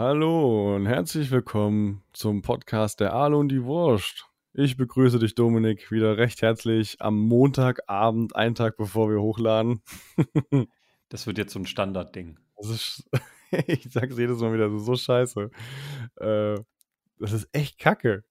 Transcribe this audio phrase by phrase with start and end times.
[0.00, 4.28] Hallo und herzlich willkommen zum Podcast der Aale und die Wurst.
[4.52, 9.82] Ich begrüße dich, Dominik, wieder recht herzlich am Montagabend, einen Tag bevor wir hochladen.
[11.08, 12.38] Das wird jetzt so ein Standardding.
[13.66, 15.50] Ich sag's jedes Mal wieder, das ist so scheiße.
[16.20, 16.60] Äh,
[17.18, 18.22] das ist echt kacke.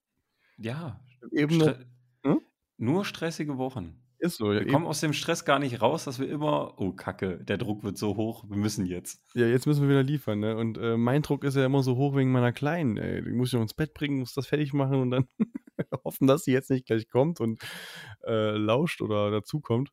[0.58, 1.02] Ja,
[1.34, 1.86] Eben Stre
[2.24, 2.40] hm?
[2.78, 4.02] nur stressige Wochen.
[4.20, 4.48] Ist so.
[4.48, 7.38] Ja, Wir eben, kommen aus dem Stress gar nicht raus, dass wir immer, oh Kacke,
[7.44, 9.22] der Druck wird so hoch, wir müssen jetzt.
[9.34, 10.58] ja, jetzt müssen wir wieder liefern, ne?
[10.58, 12.98] Und äh, mein Druck ist ja immer so hoch wegen meiner Kleinen.
[12.98, 13.24] Ey.
[13.24, 15.28] Die muss ich noch ins Bett bringen, muss das fertig machen und dann
[16.04, 17.62] hoffen, dass sie jetzt nicht gleich kommt und
[18.26, 19.92] äh, lauscht oder dazukommt.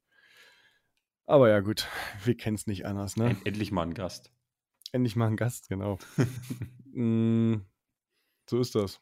[1.27, 1.89] Aber ja, gut,
[2.25, 3.31] wir kennen es nicht anders, ne?
[3.31, 4.31] End endlich mal ein Gast.
[4.93, 5.99] Endlich mal ein Gast, genau.
[6.97, 7.63] Mm,
[8.49, 9.01] so ist das.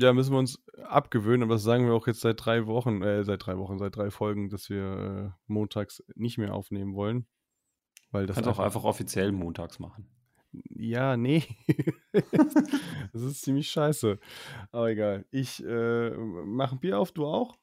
[0.00, 3.22] Ja, müssen wir uns abgewöhnen, aber das sagen wir auch jetzt seit drei Wochen, äh,
[3.24, 7.26] seit drei Wochen, seit drei Folgen, dass wir äh, montags nicht mehr aufnehmen wollen.
[8.10, 10.08] Weil das Kannst auch einfach offiziell montags machen.
[10.52, 11.44] Ja, nee.
[13.12, 14.18] das ist ziemlich scheiße.
[14.72, 15.26] Aber egal.
[15.30, 17.56] Ich äh, mache ein Bier auf, du auch?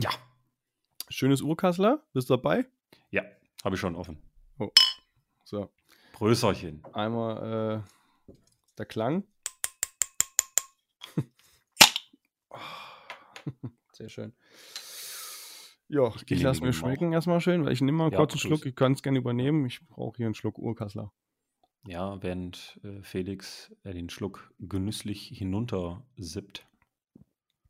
[0.00, 0.10] Ja.
[1.08, 2.66] Schönes Urkassler, bist du dabei?
[3.10, 3.22] Ja,
[3.62, 4.18] habe ich schon offen.
[5.44, 5.68] So,
[6.12, 6.82] Pröserchen.
[6.94, 8.34] einmal äh,
[8.78, 9.24] der Klang.
[13.92, 14.32] Sehr schön.
[15.88, 18.40] Ja, ich, genehmige lasse mir schmecken erstmal schön, weil ich nehme mal Ja, kurz einen
[18.40, 18.40] tu's.
[18.40, 18.66] Schluck.
[18.66, 19.66] Ich kann es gerne übernehmen.
[19.66, 21.12] Ich brauche hier einen Schluck Urkassler.
[21.86, 26.66] Ja, während äh, Felix äh, den Schluck genüsslich hinuntersippt,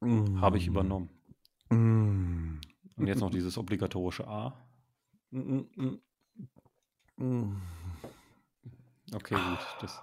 [0.03, 1.09] habe ich übernommen.
[1.71, 2.61] Mm.
[2.97, 4.55] Und jetzt noch dieses obligatorische A.
[5.31, 6.01] Mm, mm,
[7.17, 7.25] mm.
[7.25, 7.63] Mm.
[9.15, 9.59] Okay, gut.
[9.81, 10.03] Das,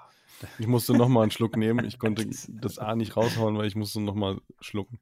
[0.57, 1.85] Ich musste nochmal einen Schluck nehmen.
[1.85, 4.99] Ich konnte das A nicht raushauen, weil ich musste nochmal schlucken.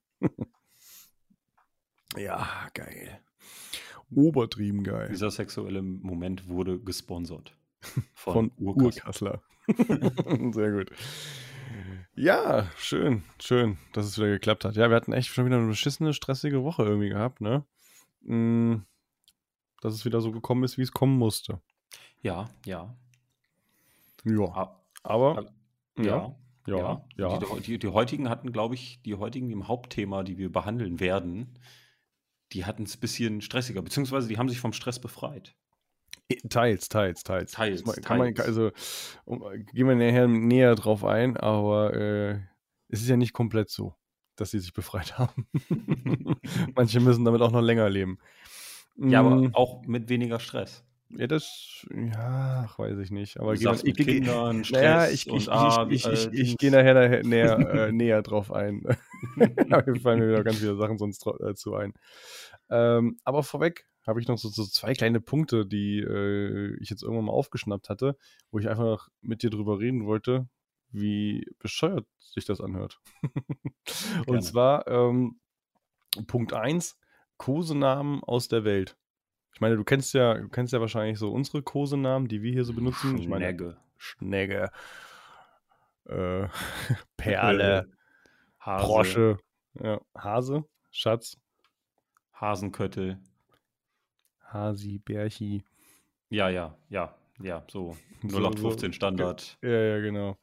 [2.16, 3.19] Ja, geil.
[4.13, 5.09] Obertrieben geil.
[5.09, 7.55] dieser sexuelle Moment wurde gesponsert.
[8.14, 9.02] Von, Urkassel.
[9.02, 9.41] Urkassler.
[10.53, 10.91] Sehr gut.
[12.16, 14.75] Ja, schön, schön, dass es wieder geklappt hat.
[14.75, 17.64] Ja, wir hatten echt schon wieder eine beschissene, stressige Woche irgendwie gehabt, ne?
[18.21, 18.77] Mm,
[19.81, 21.61] Dass es wieder so gekommen ist, wie es kommen musste.
[22.21, 22.95] Ja, ja.
[24.23, 25.45] Ja, Ah, aber,
[25.98, 26.04] ja.
[26.05, 27.37] ja, Ja, ja.
[27.39, 31.60] Die, die, die heutigen hatten, glaube ich, die heutigen im Hauptthema, die wir behandeln werden,
[32.53, 35.55] die hatten es ein bisschen stressiger, beziehungsweise die haben sich vom Stress befreit.
[36.49, 37.52] Teils, teils, teils.
[37.53, 38.39] Teils, man, teils.
[38.41, 38.71] also
[39.25, 39.39] um,
[39.71, 42.39] gehen wir nachher näher drauf ein, aber äh,
[42.89, 43.95] es ist ja nicht komplett so,
[44.36, 45.47] dass sie sich befreit haben.
[46.75, 48.17] Manche müssen damit auch noch länger leben.
[48.97, 50.83] Ja, aber Mm, auch mit weniger Stress.
[51.09, 53.39] Ja, das, ja, weiß ich nicht.
[53.39, 56.35] Aber sagst mit ich- ich- Kindern, Stress naja, ich, und ich, ich, ich, ich, äh,
[56.35, 58.83] ich gehe nachher, nachher näher, äh, näher drauf ein.
[59.69, 61.93] da fallen mir wieder ganz viele Sachen sonst dazu ein.
[62.69, 67.03] Ähm, aber vorweg habe ich noch so, so zwei kleine Punkte, die äh, ich jetzt
[67.03, 68.17] irgendwann mal aufgeschnappt hatte,
[68.51, 70.47] wo ich einfach mit dir drüber reden wollte,
[70.91, 72.99] wie bescheuert sich das anhört.
[74.27, 75.39] Und zwar ähm,
[76.27, 76.97] Punkt 1,
[77.37, 78.97] Kosenamen aus der Welt.
[79.57, 82.63] Ich meine, du kennst ja, du kennst ja wahrscheinlich so unsere Kosenamen, die wir hier
[82.63, 83.17] so benutzen.
[83.17, 84.69] Ich meine, Schnegge, Schnegge,
[86.05, 86.47] äh,
[87.17, 87.89] Perle,
[88.59, 89.37] Hase, Brosche,
[89.81, 91.39] ja, Hase, Schatz,
[92.33, 93.17] Hasenköttel.
[94.43, 95.63] Hasi, Bärchi.
[96.29, 99.57] Ja, ja, ja, ja, so So, 0815 so, Standard.
[99.63, 100.37] Ja, ja, genau.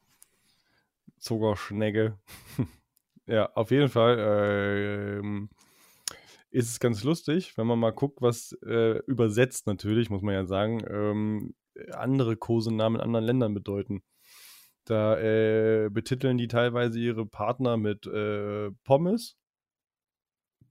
[1.19, 2.19] Zuckerschnecke.
[3.27, 5.49] ja, auf jeden Fall ähm,
[6.55, 10.45] ist es ganz lustig, wenn man mal guckt, was äh, übersetzt natürlich, muss man ja
[10.45, 11.53] sagen, ähm,
[11.91, 14.03] andere Kosenamen in anderen Ländern bedeuten.
[14.85, 19.35] Da äh, betiteln die teilweise ihre Partner mit äh, Pommes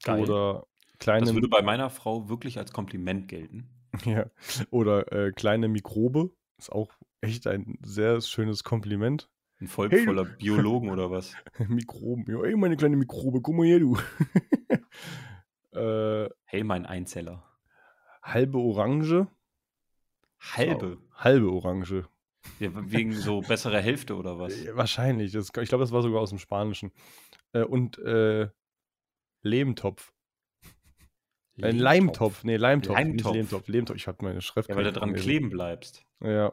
[0.03, 0.23] Geil.
[0.23, 3.69] oder Das kleinen würde bei meiner Frau wirklich als Kompliment gelten.
[4.07, 4.29] Ja,
[4.71, 6.31] oder äh, kleine Mikrobe.
[6.59, 6.91] Ist auch
[7.21, 9.31] echt ein sehr schönes Kompliment.
[9.61, 11.33] Ein Volk Hey, voller Biologen oder was?
[11.69, 12.25] Mikroben.
[12.27, 13.97] Ja, ey, meine kleine Mikrobe, guck mal her, du.
[15.75, 17.43] äh, Hey, mein Einzeller.
[18.23, 19.27] halbe Orange.
[20.41, 20.99] Halbe.
[21.15, 22.05] Halbe Orange.
[22.61, 24.55] Ja, wegen so bessere Hälfte oder was?
[24.65, 25.33] Äh, wahrscheinlich.
[25.33, 26.93] Das, ich glaube, das war sogar aus dem Spanischen.
[27.53, 28.49] Äh, und äh,
[29.43, 30.13] Lehmtopf.
[31.63, 32.43] Ein Leimtopf.
[32.43, 32.97] Nee, Leimtopf.
[32.97, 33.35] Nicht Leimtopf.
[33.35, 33.69] Lehmtopf.
[33.69, 33.97] Lehmtopf.
[33.97, 34.69] Ich habe meine Schrift.
[34.69, 36.05] Ja, weil du dran kleben bleibst.
[36.21, 36.53] Ja.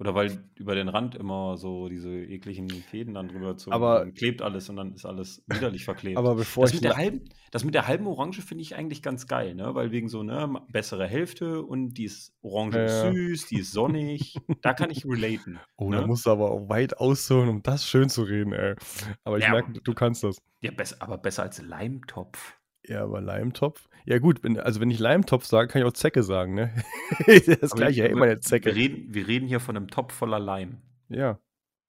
[0.00, 3.70] Oder weil über den Rand immer so diese ekligen Fäden dann drüber zu.
[3.70, 6.16] Aber- klebt alles und dann ist alles widerlich verklebt.
[6.16, 6.80] Aber bevor das ich.
[6.80, 9.74] mit, der halben, das mit der halben Orange finde ich eigentlich ganz geil, ne?
[9.74, 14.36] Weil wegen so, ne, bessere Hälfte und die ist Orange Ja, süß, die ist sonnig.
[14.62, 15.60] da kann ich relaten.
[15.76, 16.06] Oh, da ne?
[16.06, 18.76] musst du aber auch weit ausholen, um das schön zu reden, ey.
[19.24, 20.38] Aber ich Ja, merke, du kannst das.
[20.62, 22.56] Ja, aber besser als Leimtopf.
[22.86, 23.88] Ja, aber Leimtopf.
[24.06, 26.72] Ja, gut, wenn, also wenn ich Leimtopf sage, kann ich auch Zecke sagen, ne?
[27.26, 28.74] das Aber gleiche, ja, ich- immer Wir Zecke.
[28.74, 30.78] reden, wir reden hier von einem Topf voller Leim.
[31.08, 31.38] Ja.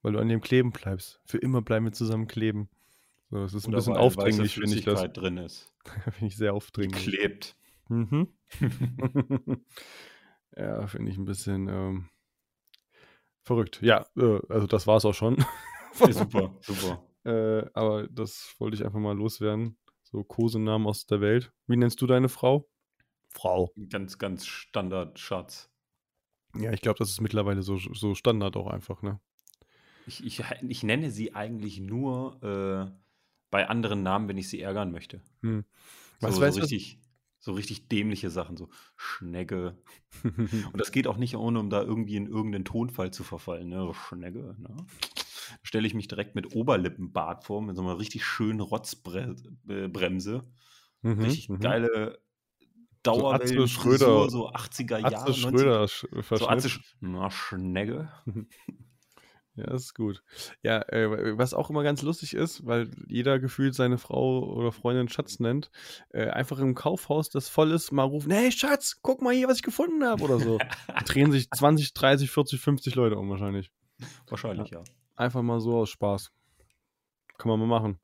[0.01, 1.21] weil du an dem kleben bleibst.
[1.25, 2.69] Für immer bleiben wir zusammen kleben.
[3.29, 5.01] So, es ist ein Oder bisschen weil aufdringlich, finde ich das.
[5.13, 5.71] Drin ist.
[6.11, 7.03] finde ich sehr aufdringlich.
[7.03, 7.55] klebt.
[7.87, 8.27] Mhm.
[10.57, 12.09] ja, finde ich ein bisschen ähm,
[13.43, 13.79] verrückt.
[13.81, 15.37] Ja, äh, also das war's auch schon.
[15.99, 17.03] Ja, super, super.
[17.25, 19.77] äh, aber das wollte ich einfach mal loswerden.
[20.11, 21.53] So Kosenamen aus der Welt.
[21.67, 22.69] Wie nennst du deine Frau?
[23.29, 23.71] Frau.
[23.89, 25.69] Ganz, ganz Standard, Schatz.
[26.55, 29.21] Ja, ich glaube, das ist mittlerweile so, so Standard auch einfach, ne?
[30.05, 32.91] Ich, ich, ich nenne sie eigentlich nur äh,
[33.51, 35.21] bei anderen Namen, wenn ich sie ärgern möchte.
[35.41, 35.63] Hm.
[36.19, 36.61] So, Was so, weißt du?
[36.61, 36.99] richtig,
[37.39, 39.77] so richtig dämliche Sachen, so Schnegge.
[40.23, 43.69] Und das geht auch nicht ohne, um da irgendwie in irgendeinen Tonfall zu verfallen.
[43.69, 43.79] Ne?
[43.79, 44.75] So Schnegge, ne?
[45.63, 50.43] Stelle ich mich direkt mit Oberlippenbart vor, mit so einer richtig schönen Rotzbremse.
[51.03, 51.59] Mhm, Richtig mhm.
[51.59, 52.19] geile Atze
[53.03, 55.15] Dauerwellenfrisur, Schröder- so 80er Jahre.
[55.15, 55.49] Atze 90er.
[55.49, 56.47] Schröder Sch- So.
[56.47, 58.11] Atze Sch Na, Schnegge.
[59.55, 60.23] Ja, das ist gut.
[60.63, 65.09] Ja, äh, was auch immer ganz lustig ist, weil jeder gefühlt seine Frau oder Freundin
[65.09, 65.71] Schatz nennt,
[66.11, 69.57] äh, einfach im Kaufhaus, das voll ist, mal rufen, hey Schatz, guck mal hier, was
[69.57, 70.57] ich gefunden habe oder so.
[71.05, 73.71] Drehen sich 20, 30, 40, 50 Leute um wahrscheinlich.
[74.27, 74.83] Wahrscheinlich, ja.
[75.21, 76.33] Einfach mal so aus Spaß.
[77.37, 77.99] Kann man mal machen.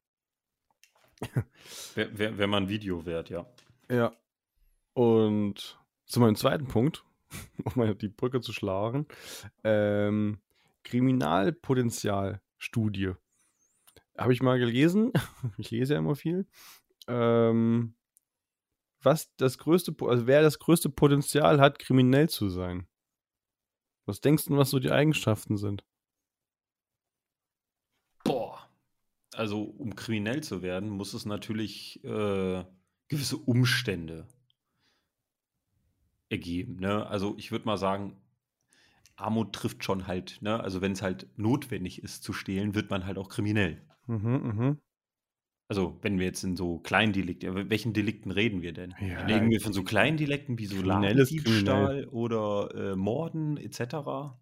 [1.96, 3.48] Wäre wär, wär mal ein Video wert, ja.
[3.90, 4.16] Ja.
[4.94, 7.04] Und zu meinem zweiten Punkt,
[7.64, 9.08] um mal die Brücke zu schlagen,
[9.64, 10.44] ähm,
[10.84, 13.14] Kriminalpotenzialstudie.
[14.16, 15.12] Habe ich mal gelesen,
[15.58, 16.46] ich lese ja immer viel,
[17.08, 17.96] ähm,
[19.02, 22.88] was das größte, also wer das größte Potenzial hat, kriminell zu sein.
[24.06, 25.84] Was denkst du, was so die Eigenschaften sind?
[29.38, 32.64] Also, um kriminell zu werden, muss es natürlich äh,
[33.08, 34.28] gewisse Umstände
[36.30, 36.78] ergeben.
[36.78, 37.06] Ne?
[37.06, 38.18] Also, ich würde mal sagen,
[39.16, 40.40] Armut trifft schon halt.
[40.42, 40.60] Ne?
[40.60, 43.86] Also, wenn es halt notwendig ist zu stehlen, wird man halt auch kriminell.
[44.08, 44.78] Mhm, mhm.
[45.68, 48.96] Also, wenn wir jetzt in so kleinen Delikten, welchen Delikten reden wir denn?
[49.00, 54.34] Ja, Reden wir von so kleinen Delikten wie so Ladendiebstahl oder äh, Morden etc.?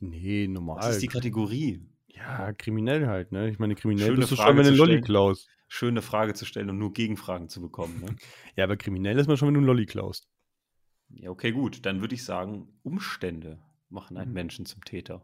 [0.00, 0.78] Nee, normal.
[0.78, 1.88] Was ist die Kategorie?
[2.16, 3.48] Ja, kriminell halt, ne?
[3.50, 5.48] Ich meine, kriminell Schöne bist du Frage schon, wenn du einen Lolli klaust.
[5.68, 8.00] Schöne Frage zu stellen und nur Gegenfragen zu bekommen.
[8.00, 8.16] Ne?
[8.56, 10.28] Ja, aber kriminell ist man schon, wenn du einen Lolli klaust.
[11.10, 11.84] Ja, okay, gut.
[11.84, 13.58] Dann würde ich sagen, Umstände
[13.88, 14.34] machen einen Mhm.
[14.34, 15.22] Menschen zum Täter.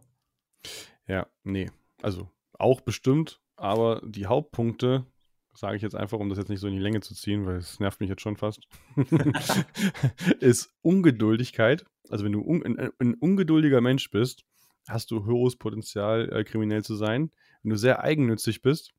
[1.07, 1.71] Ja, nee.
[2.03, 5.07] Also auch bestimmt, aber die Hauptpunkte,
[5.55, 7.57] sage ich jetzt einfach, um das jetzt nicht so in die Länge zu ziehen, weil
[7.57, 8.67] es nervt mich jetzt schon fast,
[10.41, 11.85] ist Ungeduldigkeit.
[12.09, 14.45] Also wenn du un ein, ein ungeduldiger Mensch bist,
[14.89, 17.31] hast du hohes Potenzial, äh, kriminell zu sein.
[17.63, 18.93] Wenn du sehr eigennützig bist,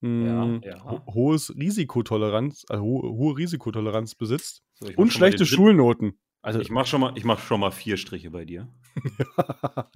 [0.00, 0.84] mh, ja.
[0.84, 6.18] ho hohes Risikotoleranz, also ho hohe Risikotoleranz besitzt So, und schlechte Schulnoten.
[6.42, 8.68] Also Ich mache schon, mal- ich mach schon mal vier Striche bei dir.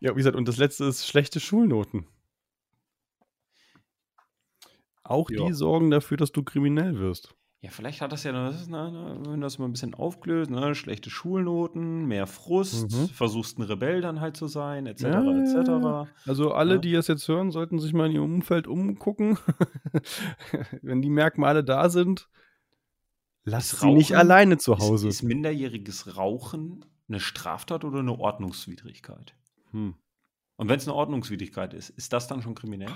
[0.00, 2.06] ja, wie gesagt, und das letzte ist schlechte Schulnoten.
[5.02, 5.46] Auch Ja.
[5.46, 7.34] die sorgen dafür, dass du kriminell wirst.
[7.60, 10.48] Ja, vielleicht hat das ja, das ne, ne, wenn du das mal ein bisschen aufgelöst,
[10.48, 13.08] ne, schlechte Schulnoten, mehr Frust, Mhm.
[13.08, 16.08] versuchst ein Rebell dann halt zu sein, etc., Ja, etc.
[16.24, 16.78] Also alle, Ja.
[16.80, 19.38] die das jetzt hören, sollten sich mal in ihrem Umfeld umgucken.
[20.82, 22.28] Wenn die Merkmale da sind,
[23.44, 25.08] lass Ist sie nicht alleine zu Hause.
[25.08, 29.34] Ist, ist minderjähriges Rauchen eine Straftat oder eine Ordnungswidrigkeit?
[29.72, 29.94] hm.
[30.56, 32.90] Und wenn es eine Ordnungswidrigkeit ist, ist das dann schon kriminell?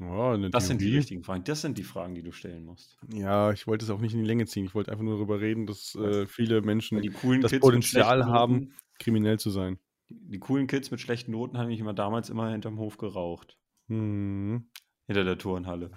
[0.00, 0.98] Eine Das sind die Theorie.
[0.98, 1.44] richtigen Fragen.
[1.44, 2.98] Das sind die Fragen, die du stellen musst.
[3.12, 4.64] Ja, ich wollte es auch nicht in die Länge ziehen.
[4.64, 7.00] Ich wollte einfach nur darüber reden, dass äh, viele Menschen
[7.40, 9.78] das Kids Potenzial haben, Noten, kriminell zu sein.
[10.08, 13.56] die, die coolen Kids mit schlechten Noten haben mich immer damals immer hinterm Hof geraucht.
[13.88, 14.68] Hm.
[15.06, 15.90] Hinter der Turnhalle.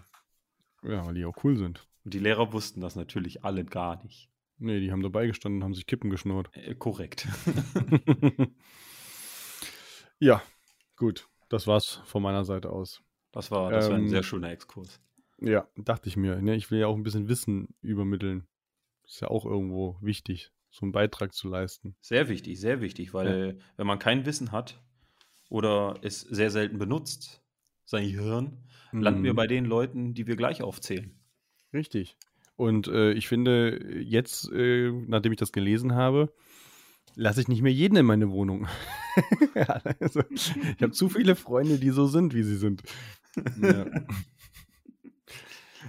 [0.84, 1.88] Ja, weil die auch cool sind.
[2.04, 4.30] Und die Lehrer wussten das natürlich alle gar nicht.
[4.60, 6.50] Nee, die haben dabei gestanden und haben sich Kippen geschnurrt.
[6.54, 7.28] Äh, korrekt.
[10.20, 10.42] ja,
[10.96, 11.28] gut.
[11.50, 13.02] Das war's von meiner Seite aus.
[13.32, 15.00] Das war, das war ein Ähm, sehr schöner Exkurs.
[15.40, 16.42] Ja, dachte ich mir.
[16.42, 16.56] Ne?
[16.56, 18.48] Ich will ja auch ein bisschen Wissen übermitteln.
[19.06, 21.96] Ist ja auch irgendwo wichtig, so einen Beitrag zu leisten.
[22.02, 24.82] Sehr wichtig, sehr wichtig, weil wenn man kein Wissen hat
[25.50, 27.42] oder es sehr selten benutzt,
[27.86, 29.38] sein Hirn, landen wir Mhm.
[29.38, 31.18] bei den Leuten, die wir gleich aufzählen.
[31.74, 32.18] Richtig.
[32.56, 36.34] Und äh, ich finde, jetzt, äh, nachdem ich das gelesen habe,
[37.16, 38.68] lasse ich nicht mehr jeden in meine Wohnung.
[40.00, 42.84] also, ich habe zu viele Freunde, die so sind, wie sie sind.
[43.62, 43.86] Ja.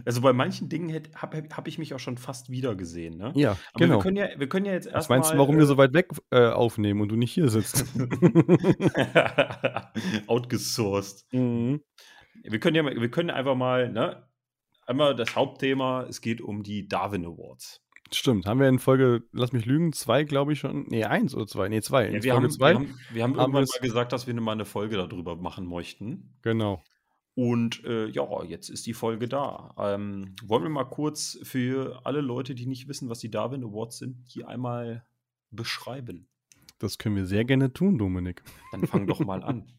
[0.05, 3.17] Also bei manchen Dingen habe hab ich mich auch schon fast wieder gesehen.
[3.17, 3.33] Ne?
[3.35, 3.97] ja, Aber genau.
[3.97, 5.19] wir, können ja, wir können ja jetzt Was erstmal.
[5.19, 7.85] meinst du, warum wir so weit weg äh, aufnehmen und du nicht hier sitzt?
[10.27, 11.27] outgesourced?
[11.33, 11.83] mhm.
[12.45, 14.25] Wir können ja wir können einfach mal, ne?
[14.87, 17.83] Einmal das Hauptthema, es geht um die Darwin Awards.
[18.13, 20.87] Stimmt, haben wir in Folge, lass mich lügen, zwei, glaube ich schon.
[20.89, 21.69] Nee, eins oder zwei.
[21.69, 22.11] Nee, zwei.
[22.11, 22.71] Ja, wir, haben, zwei.
[22.71, 26.37] wir haben, wir haben irgendwann mal gesagt, dass wir mal eine Folge darüber machen möchten.
[26.43, 26.83] Genau.
[27.35, 29.75] Und äh, ja, jetzt ist die Folge da.
[29.79, 33.99] Ähm, wollen wir mal kurz für alle Leute, die nicht wissen, was die Darwin Awards
[33.99, 35.05] sind, hier einmal
[35.51, 36.29] beschreiben.
[36.79, 38.43] Das können wir sehr gerne tun, Dominik.
[38.73, 39.73] Dann fang doch mal an.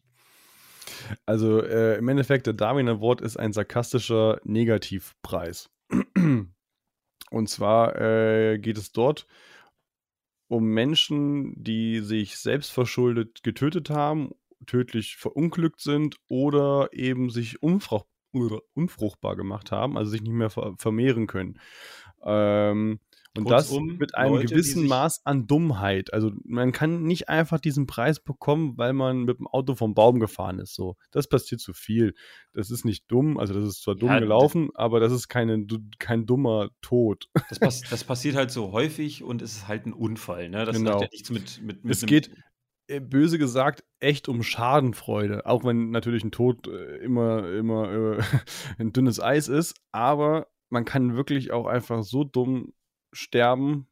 [1.24, 5.70] Also äh, im Endeffekt, der Darwin Award ist ein sarkastischer Negativpreis.
[7.30, 9.26] Und zwar äh, geht es dort
[10.48, 14.32] um Menschen, die sich selbstverschuldet getötet haben,
[14.66, 21.28] tödlich verunglückt sind oder eben sich unfruchtbar gemacht haben, also sich nicht mehr ver vermehren
[21.28, 21.60] können.
[22.22, 22.98] Ähm,
[23.36, 26.12] und Kurzum, das mit einem Leute, gewissen Maß an Dummheit.
[26.12, 30.18] Also man kann nicht einfach diesen Preis bekommen, weil man mit dem Auto vom Baum
[30.18, 30.74] gefahren ist.
[30.74, 32.14] So, das passiert zu viel.
[32.52, 35.64] Das ist nicht dumm, also das ist zwar dumm Ja, gelaufen, aber das ist keine,
[35.98, 37.28] kein dummer Tod.
[37.50, 40.48] Das, pass das passiert halt so häufig und es ist halt ein Unfall.
[40.48, 40.64] Ne?
[40.64, 40.94] Das Genau.
[40.94, 42.30] hat ja nichts mit, mit, mit Es geht
[42.88, 48.22] äh, böse gesagt echt um Schadenfreude, auch wenn natürlich ein Tod äh, immer immer äh,
[48.78, 52.72] ein dünnes Eis ist, aber man kann wirklich auch einfach so dumm
[53.12, 53.86] sterben,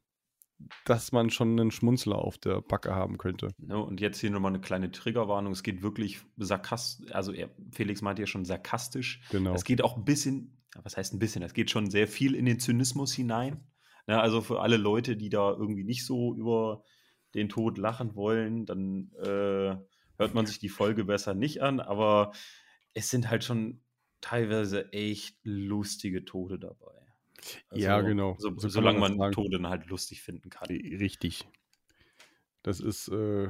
[0.85, 3.49] dass man schon einen Schmunzler auf der Backe haben könnte.
[3.57, 5.53] Ne, und jetzt hier nochmal eine kleine Triggerwarnung.
[5.53, 9.21] Es geht wirklich sarkastisch, also er, Felix meinte ja schon sarkastisch.
[9.31, 9.53] Genau.
[9.53, 11.43] Es geht auch ein bisschen, ja, was heißt ein bisschen?
[11.43, 13.63] Es geht schon sehr viel in den Zynismus hinein.
[14.07, 16.83] Ne, also für alle Leute, die da irgendwie nicht so über
[17.35, 19.77] den Tod lachen wollen, dann äh,
[20.17, 21.79] hört man sich die Folge besser nicht an.
[21.79, 22.33] Aber
[22.93, 23.81] es sind halt schon
[24.19, 26.98] teilweise echt lustige Tode dabei.
[27.69, 28.35] Also, Ja, genau.
[28.39, 29.31] So, So solange man man.
[29.31, 30.67] Tode dann halt lustig finden kann.
[30.67, 31.47] Richtig.
[32.63, 33.47] Das ist äh,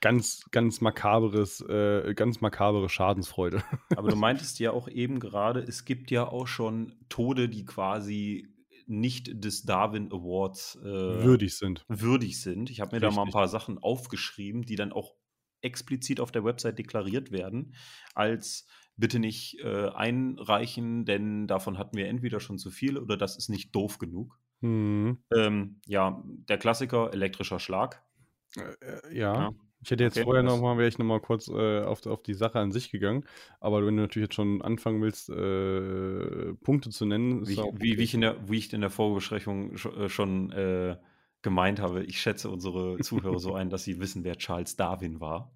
[0.00, 3.62] ganz, ganz makaberes, äh, ganz makabere Schadensfreude.
[3.96, 8.48] Aber du meintest ja auch eben gerade, es gibt ja auch schon Tode, die quasi
[8.86, 11.84] nicht des Darwin Awards äh, Würdig sind.
[11.88, 12.70] würdig sind.
[12.70, 13.32] Ich habe mir da mal ein Richtig.
[13.34, 15.14] paar Sachen aufgeschrieben, die dann auch
[15.62, 17.74] explizit auf der Website deklariert werden,
[18.14, 18.66] als
[19.00, 23.48] bitte nicht äh, einreichen, denn davon hatten wir entweder schon zu viel oder das ist
[23.48, 24.38] nicht doof genug.
[24.60, 25.18] Mhm.
[25.34, 28.02] Ähm, ja, der Klassiker, elektrischer Schlag.
[28.56, 29.34] Äh, ja.
[29.34, 29.50] Ja.
[29.82, 32.04] Ich hätte jetzt Okay, vorher das- noch mal, wäre ich noch mal kurz äh, auf,
[32.04, 33.24] auf die Sache an sich gegangen.
[33.60, 37.96] Aber wenn du natürlich jetzt schon anfangen willst, äh, Punkte zu nennen, Wie, ich- wie,
[37.98, 40.96] wie, ich in der, wie ich in der Vorbesprechung äh, schon äh,
[41.40, 45.50] gemeint habe, ich schätze unsere Zuhörer so ein, dass sie wissen, wer Charles Darwin war.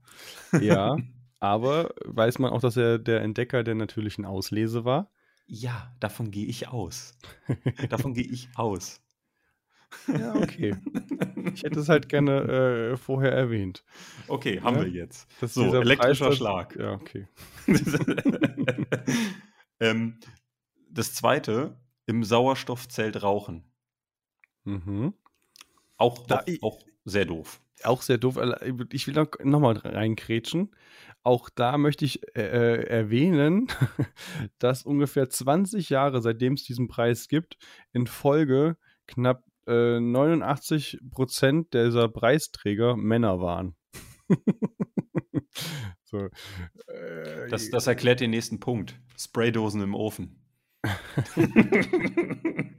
[0.59, 0.97] Ja,
[1.47, 5.11] aber weiß man auch, dass er der Entdecker der natürlichen Auslese war?
[5.47, 7.15] Ja, davon gehe ich aus.
[7.91, 9.01] Davon gehe ich aus.
[10.09, 10.75] Ja, okay.
[11.55, 13.85] Ich hätte es halt gerne äh, vorher erwähnt.
[14.27, 14.85] Okay, haben Ja.
[14.85, 15.29] wir jetzt.
[15.41, 16.77] Dass So, elektrischer Preis- Schlag.
[16.77, 17.29] Ja, okay.
[19.81, 20.19] ähm,
[20.91, 23.65] das zweite, im Sauerstoffzelt rauchen.
[24.65, 25.15] Mhm.
[25.97, 27.61] Auch, Da- auch, auch sehr doof.
[27.83, 28.39] Auch sehr doof.
[28.39, 28.61] Alle-
[28.93, 30.75] Ich will noch, noch mal reinkrätschen.
[31.25, 33.69] Auch da möchte ich äh, äh, erwähnen,
[34.59, 37.57] dass ungefähr 20 Jahre, seitdem es diesen Preis gibt,
[37.93, 38.77] in Folge
[39.07, 43.75] knapp äh, 89 Prozent dieser Preisträger Männer waren.
[46.05, 46.29] so,
[46.87, 49.01] äh, Das, das erklärt den nächsten Punkt.
[49.17, 50.43] Spraydosen im Ofen.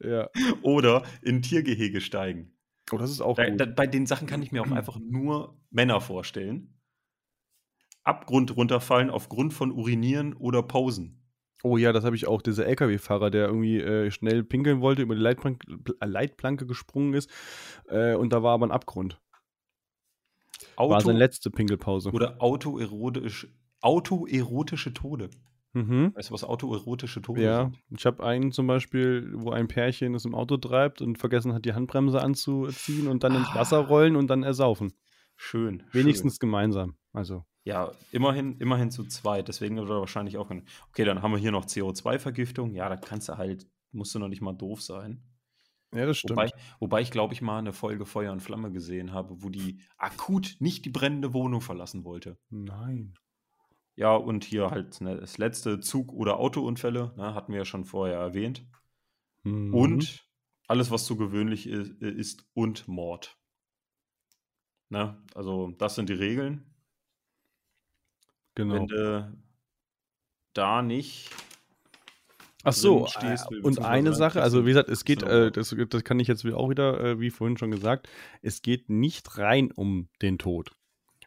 [0.00, 0.28] ja.
[0.62, 2.52] Oder in Tiergehege steigen.
[2.92, 3.60] Oh, das ist auch Da, gut.
[3.60, 6.75] da, bei den Sachen kann ich mir auch einfach nur Männer vorstellen.
[8.06, 11.20] Abgrund runterfallen aufgrund von Urinieren oder Pausen.
[11.62, 12.42] Oh ja, das habe ich auch.
[12.42, 15.64] Dieser LKW-Fahrer, der irgendwie äh, schnell pinkeln wollte, über die Leitplank
[16.00, 17.30] äh, Leitplanke gesprungen ist
[17.88, 19.20] äh, und da war aber ein Abgrund.
[20.76, 22.10] War Auto seine letzte Pinkelpause.
[22.12, 23.48] oder autoerotisch,
[23.80, 25.30] autoerotische Tode.
[25.72, 26.12] Mhm.
[26.14, 27.78] Weißt du, was autoerotische Tode Ja, sind?
[27.98, 31.64] ich habe einen zum Beispiel, wo ein Pärchen es im Auto treibt und vergessen hat,
[31.64, 33.86] die Handbremse anzuziehen und dann ins Wasser Ah.
[33.86, 34.92] rollen und dann ersaufen.
[35.36, 35.82] Schön.
[35.92, 36.96] Wenigstens gemeinsam.
[37.12, 37.44] Also, Schön.
[37.66, 39.48] Ja, immerhin, immerhin zu zweit.
[39.48, 40.48] Deswegen wird er wahrscheinlich auch.
[40.90, 42.72] Okay, dann haben wir hier noch CO2-Vergiftung.
[42.74, 45.20] Ja, da kannst du halt, musst du noch nicht mal doof sein.
[45.92, 46.38] ja, das stimmt.
[46.38, 49.80] Wobei, wobei ich, glaube ich, mal eine Folge Feuer und Flamme gesehen habe, wo die
[49.98, 52.38] akut nicht die brennende Wohnung verlassen wollte.
[52.50, 53.14] Nein.
[53.96, 57.84] Ja, und hier halt ne, das letzte Zug- oder Autounfälle, ne, hatten wir ja schon
[57.84, 58.64] vorher erwähnt.
[59.42, 59.74] Mhm.
[59.74, 60.24] Und
[60.68, 63.36] alles, was so gewöhnlich ist, ist und Mord.
[64.88, 65.20] Ne?
[65.34, 66.75] Also, das sind die Regeln.
[68.56, 68.74] Genau.
[68.74, 69.38] Wenn du
[70.54, 71.30] da nicht.
[72.64, 75.76] Ach so, stehst, äh, und eine Sache, also wie gesagt, es geht, du äh, das,
[75.88, 78.08] das kann ich jetzt auch wieder, äh, wie vorhin schon gesagt,
[78.42, 80.72] es geht nicht rein um den Tod.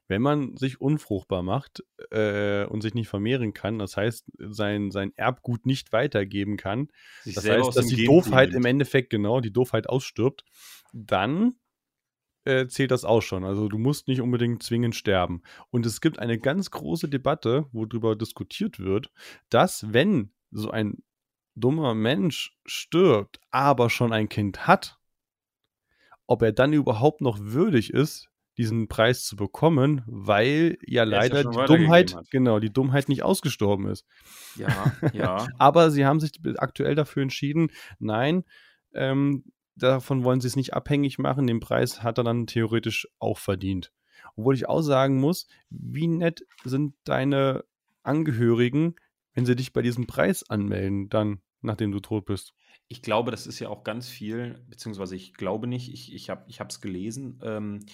[0.09, 5.13] wenn man sich unfruchtbar macht äh, und sich nicht vermehren kann, das heißt, sein, sein
[5.15, 6.89] Erbgut nicht weitergeben kann,
[7.21, 10.43] sich das heißt, dass die Doofheit im Endeffekt, genau, die Doofheit ausstirbt,
[10.91, 11.53] dann
[12.45, 13.43] äh, zählt das auch schon.
[13.43, 15.41] Also du musst nicht unbedingt zwingend sterben.
[15.69, 19.11] Und es gibt eine ganz große Debatte, wo darüber diskutiert wird,
[19.49, 21.03] dass wenn so ein
[21.55, 24.97] dummer Mensch stirbt, aber schon ein Kind hat,
[26.25, 31.49] ob er dann überhaupt noch würdig ist, diesen Preis zu bekommen, weil ja leider ja
[31.49, 34.05] die Dummheit, genau, die Dummheit nicht ausgestorben ist.
[34.55, 35.47] Ja, ja.
[35.57, 38.43] aber sie haben sich aktuell dafür entschieden, nein,
[38.93, 39.45] ähm,
[39.83, 41.47] davon wollen sie es nicht abhängig machen.
[41.47, 43.91] Den Preis hat er dann theoretisch auch verdient.
[44.35, 47.63] Obwohl ich auch sagen muss, wie nett sind deine
[48.03, 48.95] Angehörigen,
[49.33, 52.53] wenn sie dich bei diesem Preis anmelden, dann, nachdem du tot bist?
[52.87, 56.69] Ich glaube, das ist ja auch ganz viel, beziehungsweise ich glaube nicht, ich, ich habe
[56.69, 57.39] es gelesen.
[57.43, 57.85] Ähm,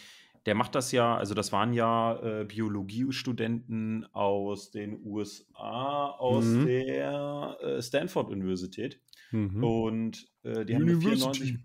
[0.45, 6.65] der macht das ja, also das waren ja äh, Biologiestudenten aus den USA, aus mhm.
[6.67, 9.01] der äh, Stanford-Universität.
[9.35, 9.63] Mhm.
[9.63, 11.19] Und äh, die University.
[11.21, 11.57] haben 94,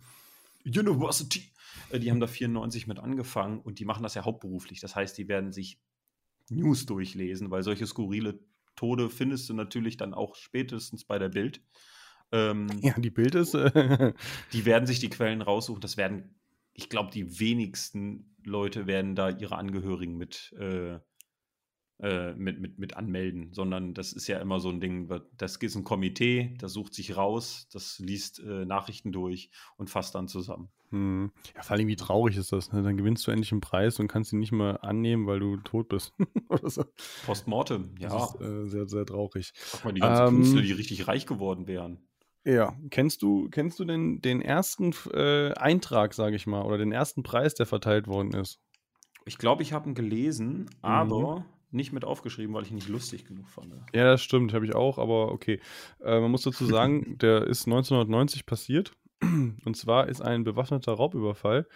[0.64, 1.52] University.
[1.90, 4.80] Äh, die haben da 94 mit angefangen und die machen das ja hauptberuflich.
[4.80, 5.78] Das heißt, die werden sich
[6.50, 8.40] News durchlesen, weil solche skurrile
[8.74, 11.62] Tode findest du natürlich dann auch spätestens bei der Bild.
[12.32, 13.54] Ähm, ja, die Bild ist.
[14.52, 15.80] die werden sich die Quellen raussuchen.
[15.80, 16.34] Das werden,
[16.72, 20.98] ich glaube, die wenigsten Leute werden da ihre Angehörigen mit äh,
[22.02, 25.76] äh, mit, mit, mit anmelden, sondern das ist ja immer so ein Ding, das ist
[25.76, 30.70] ein Komitee, das sucht sich raus, das liest äh, Nachrichten durch und fasst dann zusammen.
[30.90, 31.30] Hm.
[31.54, 32.72] Ja, vor allem, wie traurig ist das?
[32.72, 32.82] Ne?
[32.82, 35.88] Dann gewinnst du endlich einen Preis und kannst ihn nicht mehr annehmen, weil du tot
[35.88, 36.14] bist.
[36.48, 36.84] Oder so.
[37.26, 38.08] Postmortem, ja.
[38.08, 39.52] Das ist äh, sehr, sehr traurig.
[39.54, 41.98] Sag mal, die ganzen ähm, Künstler, die richtig reich geworden wären.
[42.44, 46.92] Ja, kennst du, kennst du denn den ersten äh, Eintrag, sage ich mal, oder den
[46.92, 48.58] ersten Preis, der verteilt worden ist?
[49.26, 51.44] Ich glaube, ich habe ihn gelesen, mhm.
[51.72, 53.72] Nicht mit aufgeschrieben, weil ich ihn nicht lustig genug fand.
[53.92, 55.60] Ja, das stimmt, habe ich auch, aber okay.
[56.00, 58.92] Äh, man muss dazu sagen, der ist 1990 passiert.
[59.20, 61.68] Und zwar ist ein bewaffneter Raubüberfall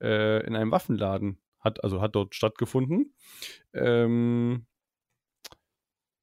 [0.00, 3.14] äh, in einem Waffenladen, hat, also hat dort stattgefunden.
[3.72, 4.66] Ähm,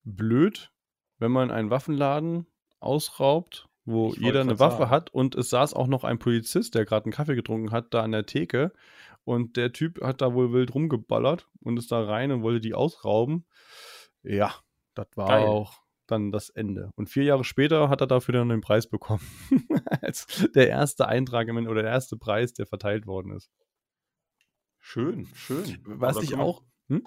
[0.04, 0.72] blöd,
[1.18, 2.48] wenn man einen Waffenladen
[2.80, 4.92] ausraubt, wo jeder eine Waffe sagen.
[4.92, 8.04] hat und es saß auch noch ein Polizist, der gerade einen Kaffee getrunken hat, da
[8.04, 8.74] an der Theke
[9.24, 12.74] und der Typ hat da wohl wild rumgeballert und ist da rein und wollte die
[12.74, 13.46] ausrauben.
[14.24, 14.54] Ja,
[14.94, 15.46] das war Geil.
[15.46, 16.92] auch dann das Ende.
[16.96, 19.22] Und vier Jahre später hat er dafür dann den Preis bekommen.
[20.02, 23.52] Als der erste Eintrag oder der erste Preis, der verteilt worden ist.
[24.80, 25.78] Schön, schön.
[25.84, 26.64] Was ich auch.
[26.88, 27.06] Hm?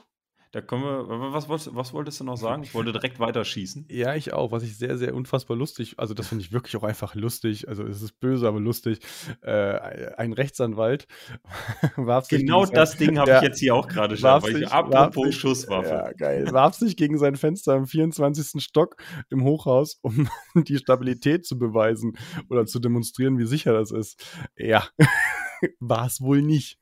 [0.53, 2.65] Da kommen wir, was, was, was wolltest du noch sagen?
[2.65, 3.87] Ich wollte direkt weiterschießen.
[3.89, 4.51] Ja, ich auch.
[4.51, 7.85] Was ich sehr, sehr unfassbar lustig, also das finde ich wirklich auch einfach lustig, also
[7.85, 8.99] es ist böse, aber lustig.
[9.43, 11.07] Äh, ein Rechtsanwalt
[11.97, 12.41] warf sich.
[12.41, 15.89] Genau das Ding habe ich jetzt hier auch gerade schon, weil ich apropos sich, Schusswaffe.
[15.89, 16.49] Ja, geil.
[16.51, 18.61] Warf sich gegen sein Fenster im 24.
[18.61, 18.97] Stock
[19.29, 24.21] im Hochhaus, um die Stabilität zu beweisen oder zu demonstrieren, wie sicher das ist.
[24.57, 24.89] Ja,
[25.79, 26.81] war es wohl nicht.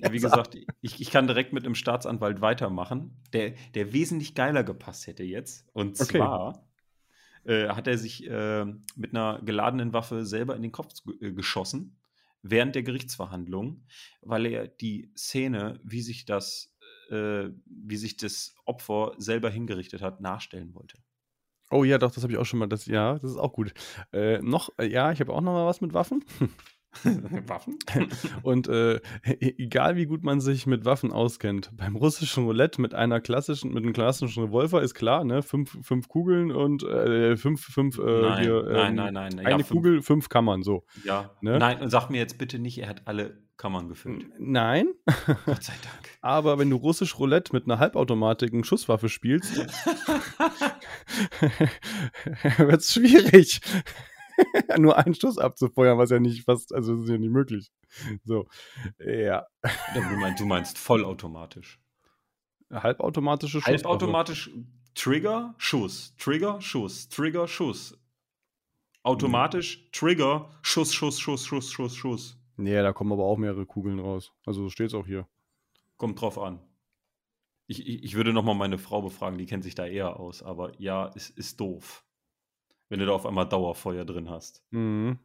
[0.00, 4.64] Ja, wie gesagt, ich, ich kann direkt mit einem Staatsanwalt weitermachen, der, der wesentlich geiler
[4.64, 5.66] gepasst hätte jetzt.
[5.72, 6.64] Und zwar
[7.44, 7.64] okay.
[7.64, 8.64] äh, hat er sich äh,
[8.96, 11.96] mit einer geladenen Waffe selber in den Kopf äh, geschossen
[12.42, 13.84] während der Gerichtsverhandlung,
[14.22, 16.74] weil er die Szene, wie sich das,
[17.10, 20.98] äh, wie sich das Opfer selber hingerichtet hat, nachstellen wollte.
[21.70, 22.66] Oh ja, doch, das habe ich auch schon mal.
[22.66, 23.72] Das, ja, das ist auch gut.
[24.12, 26.24] Äh, noch, äh, ja, ich habe auch noch mal was mit Waffen.
[27.46, 27.78] Waffen?
[28.42, 32.94] Und äh, e-, egal wie gut man sich mit Waffen auskennt, beim russischen Roulette mit
[32.94, 35.42] einer klassischen, mit einem klassischen Revolver ist klar, ne?
[35.42, 39.62] Fünf, fünf Kugeln und äh, fünf, fünf, äh, nein, hier, ähm, nein, nein, nein, Eine
[39.62, 40.06] ja, Kugel, fünf.
[40.06, 40.84] fünf Kammern, so.
[41.04, 41.30] Ja.
[41.40, 41.58] Ne?
[41.58, 44.26] Nein, sag mir jetzt bitte nicht, er hat alle Kammern gefüllt.
[44.38, 44.88] Nein.
[45.44, 46.08] Gott sei Dank.
[46.22, 49.54] Aber wenn du russisch Roulette mit einer halbautomatigen Schusswaffe spielst,
[52.56, 53.60] wird es schwierig.
[54.78, 57.70] nur einen Schuss abzufeuern, was ja nicht fast, also das ist ja nicht möglich.
[58.24, 58.48] So,
[58.98, 59.46] ja.
[59.94, 61.80] Du meinst, du meinst vollautomatisch.
[62.70, 63.66] Halbautomatische Schuss.
[63.66, 64.50] Halbautomatisch
[64.94, 67.98] Trigger, Schuss, Trigger, Schuss, Trigger, Schuss.
[69.02, 72.36] Automatisch Trigger, Schuss, Schuss, Schuss, Schuss, Schuss, Schuss.
[72.56, 74.32] Nee, da kommen aber auch mehrere Kugeln raus.
[74.44, 75.26] Also steht es auch hier.
[75.96, 76.60] Kommt drauf an.
[77.66, 80.72] Ich, ich, ich würde nochmal meine Frau befragen, die kennt sich da eher aus, aber
[80.80, 82.04] ja, es ist doof
[82.90, 84.62] wenn du da auf einmal Dauerfeuer drin hast.
[84.70, 85.18] Mhm.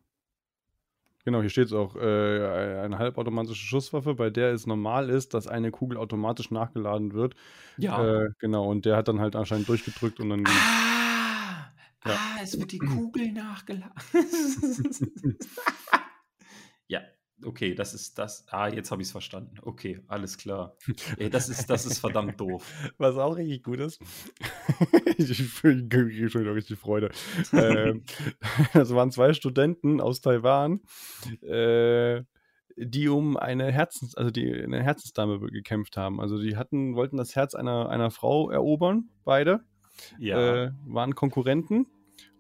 [1.26, 5.48] Genau, hier steht es auch, äh, eine halbautomatische Schusswaffe, bei der es normal ist, dass
[5.48, 7.36] eine Kugel automatisch nachgeladen wird.
[7.78, 8.26] Ja.
[8.26, 10.44] Äh, genau, und der hat dann halt anscheinend durchgedrückt und dann.
[10.46, 11.74] Ah,
[12.06, 12.14] ja.
[12.14, 13.92] ah es wird die Kugel nachgeladen.
[16.88, 17.02] ja,
[17.44, 18.46] Okay, das ist das.
[18.50, 19.58] Ah, jetzt habe ich es verstanden.
[19.62, 20.78] Okay, alles klar.
[21.18, 22.66] Ey, das, ist, das ist verdammt doof.
[22.98, 24.02] Was auch richtig gut ist.
[25.18, 27.12] ich kriege schon wieder richtig Freude.
[27.52, 28.04] ähm,
[28.74, 30.82] das waren zwei Studenten aus Taiwan,
[31.42, 32.24] äh,
[32.78, 36.22] die um eine Herzens, also die eine Herzensdame gekämpft haben.
[36.22, 39.62] Also die hatten, wollten das Herz einer, einer Frau erobern, beide.
[40.20, 40.66] Ja.
[40.66, 41.88] Äh, waren Konkurrenten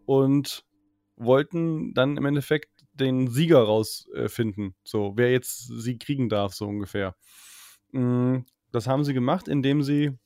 [0.06, 0.66] und
[1.18, 4.76] wollten dann im Endeffekt den Sieger rausfinden.
[4.84, 7.16] so, wer jetzt sie kriegen darf, so ungefähr.
[7.92, 8.40] Mm,
[8.72, 10.18] das haben sie gemacht, indem sie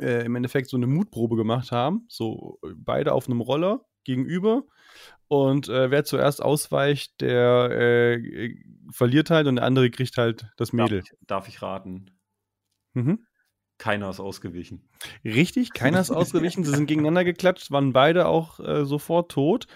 [0.00, 2.06] äh, im Endeffekt so eine Mutprobe gemacht haben.
[2.08, 4.64] So beide auf einem Roller gegenüber.
[5.28, 8.54] Und äh, wer zuerst ausweicht, der äh,
[8.90, 11.00] verliert halt und der andere kriegt halt das Mädel.
[11.00, 12.10] Darf ich, darf ich raten?
[12.92, 13.26] Mhm.
[13.78, 14.88] Keiner ist ausgewichen.
[15.24, 16.64] Richtig, keiner ist ausgewichen.
[16.64, 19.66] Sie sind gegeneinander geklatscht, waren beide auch äh, sofort tot.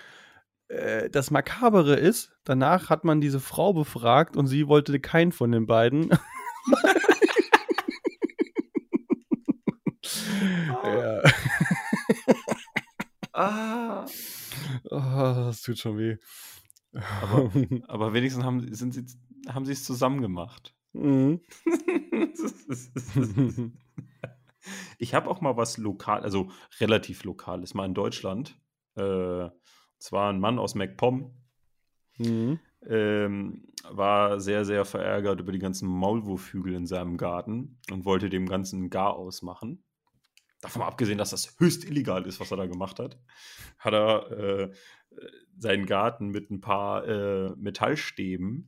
[0.68, 5.50] Äh, das Makabere ist, danach hat man diese Frau befragt und sie wollte keinen von
[5.52, 6.10] den beiden.
[10.84, 11.22] ja.
[13.32, 14.06] Ah.
[14.90, 16.16] Oh, das tut schon weh.
[16.92, 17.50] Aber,
[17.88, 19.06] aber wenigstens haben, sind sie,
[19.48, 20.74] haben sie es zusammen gemacht.
[20.92, 21.40] Mhm.
[24.98, 26.50] ich habe auch mal was lokal, also
[26.80, 28.60] relativ lokales, mal in Deutschland.
[28.96, 29.48] Äh,
[29.98, 31.34] zwar ein Mann aus MacPom.
[32.18, 32.58] Mhm.
[32.86, 38.46] Ähm, war sehr, sehr verärgert über die ganzen Maulwurfhügel in seinem Garten und wollte dem
[38.46, 39.84] Ganzen Gar ausmachen.
[40.60, 43.18] Davon abgesehen, dass das höchst illegal ist, was er da gemacht hat,
[43.78, 44.72] hat er äh,
[45.56, 48.66] seinen Garten mit ein paar äh, Metallstäben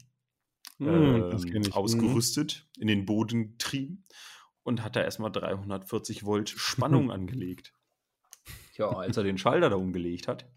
[0.78, 1.74] ich.
[1.74, 4.04] ausgerüstet, in den Boden getrieben
[4.62, 7.74] und hat da erstmal 340 Volt Spannung angelegt.
[8.76, 10.50] Ja, als er den Schalter da umgelegt hat,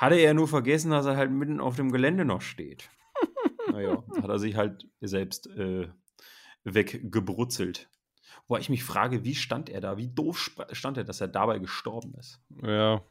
[0.00, 2.88] hatte er nur vergessen, dass er halt mitten auf dem Gelände noch steht.
[3.72, 5.88] naja, hat er sich halt selbst äh,
[6.64, 7.88] weggebrutzelt.
[8.46, 9.96] Wo ich mich frage, wie stand er da?
[9.98, 12.40] Wie doof stand er, dass er dabei gestorben ist?
[12.62, 13.02] Ja.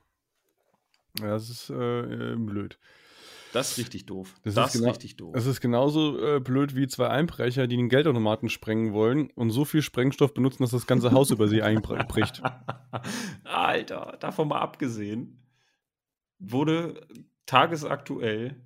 [1.19, 2.79] Ja, das ist äh, äh, blöd.
[3.53, 4.35] Das ist richtig doof.
[4.43, 5.33] Das Das, ist ist genau- richtig doof.
[5.35, 9.63] Es ist genauso äh, blöd wie zwei Einbrecher, die den Geldautomaten sprengen wollen und so
[9.65, 12.41] viel Sprengstoff benutzen, dass das ganze Haus über sie einbricht.
[13.43, 15.39] Alter, davon mal abgesehen,
[16.39, 17.07] wurde
[17.45, 18.63] tagesaktuell,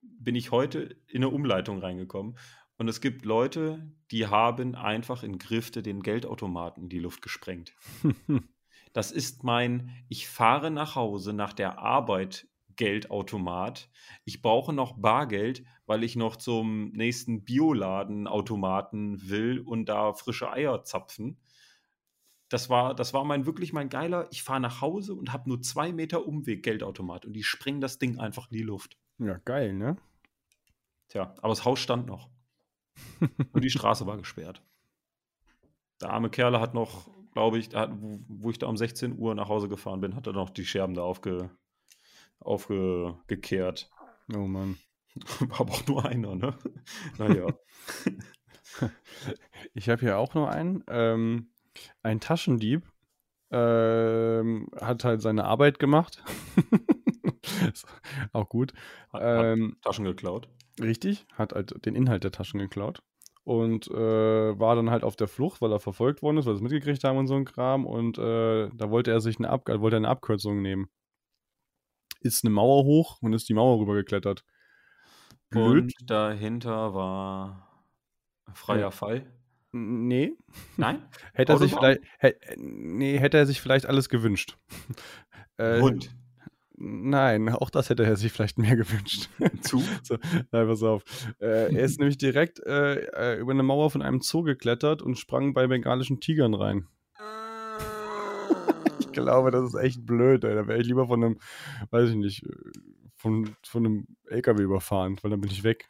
[0.00, 2.36] bin ich heute in eine Umleitung reingekommen
[2.78, 7.74] und es gibt Leute, die haben einfach in Grifte den Geldautomaten in die Luft gesprengt.
[8.94, 12.46] Das ist mein, ich fahre nach Hause nach der Arbeit
[12.76, 13.88] Geldautomat.
[14.24, 20.84] Ich brauche noch Bargeld, weil ich noch zum nächsten Bioladen-Automaten will und da frische Eier
[20.84, 21.38] zapfen.
[22.52, 24.28] Das war, das war mein wirklich mein geiler.
[24.30, 27.98] Ich fahre nach Hause und habe nur zwei Meter Umweg Geldautomat und die sprengen das
[27.98, 28.98] Ding einfach in die Luft.
[29.16, 29.96] ja, geil, ne?
[31.08, 32.28] Tja, aber das Haus stand noch.
[33.52, 34.62] Und die Straße war gesperrt.
[36.02, 37.90] Der arme Kerl hat noch, glaube ich, hat,
[38.28, 40.92] wo, ich da um 16 Uhr nach Hause gefahren bin, hat er noch die Scherben
[40.92, 41.48] da aufge,
[42.38, 43.88] aufgekehrt.
[44.34, 44.76] Oh Mann.
[45.40, 46.58] War aber auch nur einer, ne?
[47.16, 47.46] Naja.
[49.74, 50.82] Ich habe hier auch noch einen.
[50.88, 51.51] Ähm,
[52.02, 52.82] ein Taschendieb
[53.50, 56.22] ähm, hat halt seine Arbeit gemacht.
[58.32, 58.72] Auch gut.
[59.12, 60.48] Hat, hat Ähm, Taschen geklaut.
[60.80, 63.02] Richtig, hat halt den Inhalt der Taschen geklaut
[63.44, 66.58] und äh, war dann halt auf der Flucht, weil er verfolgt worden ist, weil sie
[66.58, 69.68] es mitgekriegt haben und so ein Kram und äh, da wollte er sich eine, Ab
[69.68, 70.88] wollte er eine Abkürzung nehmen.
[72.20, 74.44] Ist eine Mauer hoch und ist die Mauer rübergeklettert.
[75.50, 75.82] Blöd?
[75.82, 77.84] Und dahinter war
[78.54, 78.90] freier Ja.
[78.90, 79.26] Fall.
[79.72, 80.36] Nee.
[80.76, 81.02] Nein?
[81.32, 82.00] Hätte er sich vielleicht,
[82.56, 84.56] nee, hätte er sich vielleicht alles gewünscht.
[85.58, 86.10] Äh, Hund.
[86.84, 89.28] Nein, auch das hätte er sich vielleicht mehr gewünscht.
[89.60, 89.82] Zu?
[90.02, 90.16] So,
[90.50, 91.04] nein, pass auf.
[91.40, 95.16] Äh, er ist nämlich direkt äh, äh, über eine Mauer von einem Zoo geklettert und
[95.16, 96.88] sprang bei bengalischen Tigern rein.
[98.98, 100.54] Ich glaube, das ist echt blöd, ey.
[100.54, 101.38] Da wäre ich lieber von einem,
[101.90, 102.72] weiß ich nicht, äh,
[103.14, 105.86] von, von einem LKW überfahren, weil dann bin ich weg.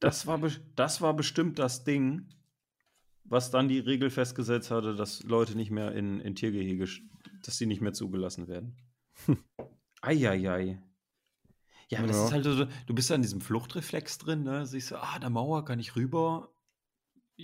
[0.00, 0.40] Das war,
[0.74, 2.26] das war bestimmt das Ding,
[3.28, 6.86] was dann die Regel festgesetzt hatte, dass Leute nicht mehr in, in Tiergehege,
[7.44, 8.76] dass sie nicht mehr zugelassen werden.
[10.02, 10.80] Eieiei.
[11.90, 12.26] Ja, aber das Ja.
[12.26, 14.66] ist halt so, du bist ja in diesem Fluchtreflex drin, ne?
[14.66, 16.52] Siehst du, ah, der Mauer kann ich rüber.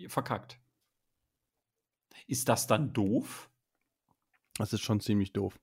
[0.09, 0.61] Verkackt.
[2.27, 3.51] Ist das dann doof?
[4.59, 5.59] Das ist schon ziemlich doof.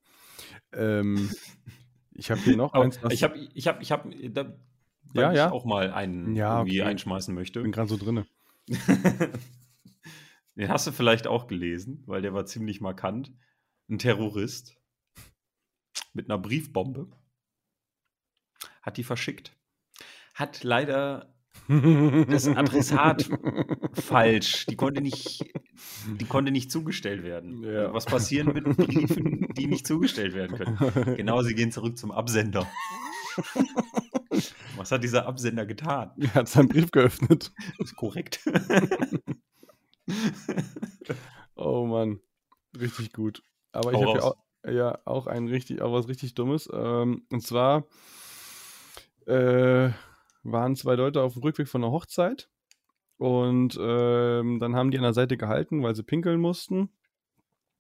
[0.73, 1.29] Ähm,
[2.13, 4.57] ich habe hier noch eins, ich habe, ich habe, ich habe, da,
[5.13, 5.51] weil Ja, ich ja.
[5.51, 6.81] auch mal einen Ja, irgendwie okay.
[6.81, 7.62] einschmeißen möchte.
[7.62, 8.25] bin gerade so drinne.
[10.62, 13.34] Den hast du vielleicht auch gelesen, weil der war ziemlich markant.
[13.89, 14.78] Ein Terrorist
[16.13, 17.10] mit einer Briefbombe
[18.84, 19.58] hat die verschickt.
[20.36, 21.34] hat leider
[21.67, 23.28] das Adressat
[23.93, 24.67] falsch.
[24.67, 25.43] Die konnte nicht,
[26.19, 27.63] die konnte nicht zugestellt werden.
[27.63, 27.91] Ja.
[27.91, 31.15] Was passieren mit Briefen, die nicht zugestellt werden können?
[31.17, 32.69] Genau, sie gehen zurück zum Absender.
[34.78, 36.12] Was hat dieser Absender getan?
[36.19, 37.52] Er hat seinen Brief geöffnet.
[37.80, 38.41] ist korrekt.
[41.56, 42.19] Oh Mann,
[42.80, 43.43] richtig gut.
[43.71, 44.36] Aber ich habe ja auch,
[44.67, 46.67] ja auch ein richtig, auch was richtig Dummes.
[46.74, 47.86] Ähm, und zwar
[49.28, 49.91] äh,
[50.43, 52.50] waren zwei Leute auf dem Rückweg von einer Hochzeit
[53.17, 56.89] und ähm, dann haben die an der Seite gehalten, weil sie pinkeln mussten.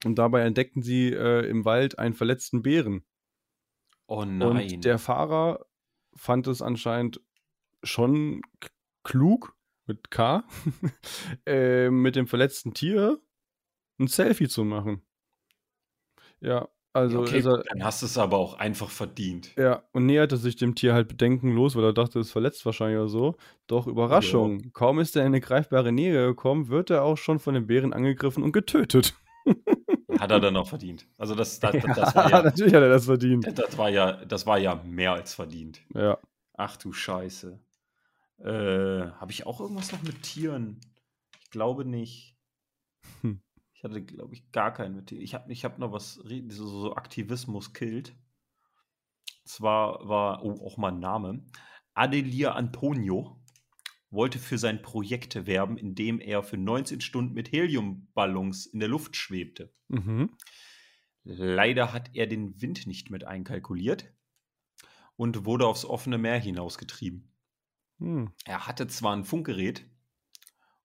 [0.05, 3.03] Und dabei entdeckten sie äh, im Wald einen verletzten Bären.
[4.05, 4.75] Oh nein.
[4.75, 5.65] Und der Fahrer
[6.15, 7.21] fand es anscheinend
[7.81, 8.41] schon
[9.03, 10.43] klug, mit K,
[11.45, 13.19] äh, mit dem verletzten Tier
[13.99, 15.01] ein Selfie zu machen.
[16.39, 19.53] Ja, also okay, ist er, dann hast du es aber auch einfach verdient.
[19.57, 23.07] ja, und näherte sich dem Tier halt bedenkenlos, weil er dachte, es verletzt wahrscheinlich oder
[23.07, 23.35] so.
[23.67, 27.53] Doch Überraschung, kaum ist er in eine greifbare Nähe gekommen, wird er auch schon von
[27.53, 29.13] den Bären angegriffen und getötet.
[30.19, 31.07] Hat er dann auch verdient.
[31.17, 33.57] Also das, das, das, das war ja, natürlich hat er das verdient.
[33.57, 35.81] das war ja, das war ja mehr als verdient.
[35.95, 36.19] Ja.
[36.53, 37.57] Ach du Scheiße.
[38.43, 40.79] Äh, Habe ich auch irgendwas noch mit Tieren?
[41.41, 42.37] Ich glaube nicht.
[43.21, 43.41] Hm.
[43.73, 45.23] Ich hatte, glaube ich, gar keinen mit Tieren.
[45.23, 48.15] Ich habe ich hab noch was, so, so Aktivismus killt.
[49.43, 51.45] Zwar war, oh, auch mal ein Name.
[51.93, 53.41] Adelia Antonio
[54.09, 59.15] wollte für sein Projekt werben, indem er für 19 Stunden mit Heliumballons in der Luft
[59.15, 59.73] schwebte.
[59.87, 60.37] Mhm.
[61.23, 64.11] Leider hat er den Wind nicht mit einkalkuliert
[65.15, 67.30] und wurde aufs offene Meer hinausgetrieben.
[68.01, 68.31] Hm.
[68.45, 69.85] Er hatte zwar ein Funkgerät,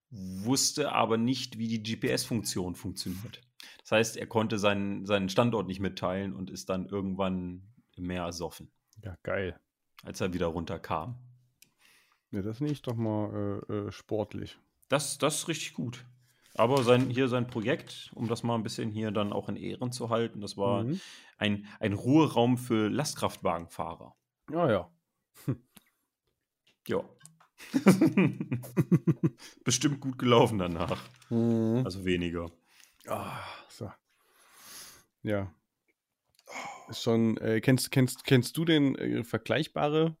[0.09, 3.41] wusste aber nicht, wie die GPS-Funktion funktioniert.
[3.81, 7.63] Das heißt, er konnte seinen, seinen Standort nicht mitteilen und ist dann irgendwann
[7.95, 8.71] im Meer ersoffen,
[9.03, 9.59] Ja, geil.
[10.03, 11.17] als er wieder runterkam.
[12.31, 14.57] Ja, das finde ich doch mal äh, äh, sportlich.
[14.89, 16.05] Das, das ist richtig gut.
[16.55, 19.91] Aber sein, hier sein Projekt, um das mal ein bisschen hier dann auch in Ehren
[19.91, 20.99] zu halten, das war Mhm.
[21.37, 24.15] ein, ein Ruheraum für Lastkraftwagenfahrer.
[24.51, 24.91] Ja, ja.
[26.87, 27.03] Ja.
[29.63, 31.01] Bestimmt gut gelaufen danach.
[31.29, 31.81] Mhm.
[31.85, 32.51] Also weniger.
[33.07, 33.91] Ah, so.
[35.23, 35.51] Ja.
[36.89, 40.15] Ist schon, äh, kennst, kennst, kennst du denn äh, vergleichbare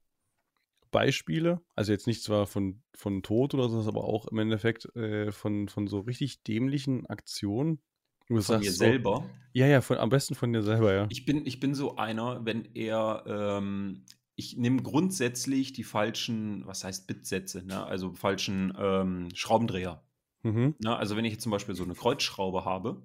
[0.91, 1.61] Beispiele?
[1.75, 5.69] Also jetzt nicht zwar von, von Tod oder so, aber auch im Endeffekt äh, von,
[5.69, 7.79] von so richtig dämlichen Aktionen.
[8.27, 9.29] Du Von mir so- selber.
[9.53, 11.07] Ja, ja, von, am besten von dir selber, ja.
[11.09, 14.03] Ich bin, ich bin so einer, wenn er, ähm,
[14.37, 17.83] ich nehme grundsätzlich die falschen, was heißt Bitsätze, ne?
[17.83, 20.05] also falschen ähm, Schraubendreher.
[20.43, 20.75] Mhm.
[20.79, 20.95] Ne?
[20.95, 23.01] Also wenn ich jetzt zum Beispiel so eine Kreuzschraube habe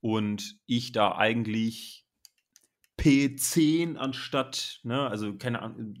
[0.00, 2.04] und ich da eigentlich
[2.98, 5.94] P10 anstatt, ne, also keine Ahnung,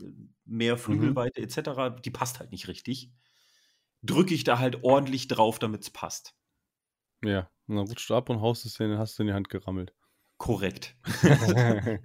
[0.44, 3.12] mehr Flügelweite etc., die passt halt nicht richtig,
[4.02, 6.34] drücke ich da halt ordentlich drauf, damit es passt.
[7.24, 9.48] Ja, und dann rutscht du ab und haust es hin, hast du in die Hand
[9.48, 9.94] gerammelt.
[10.40, 10.96] Korrekt.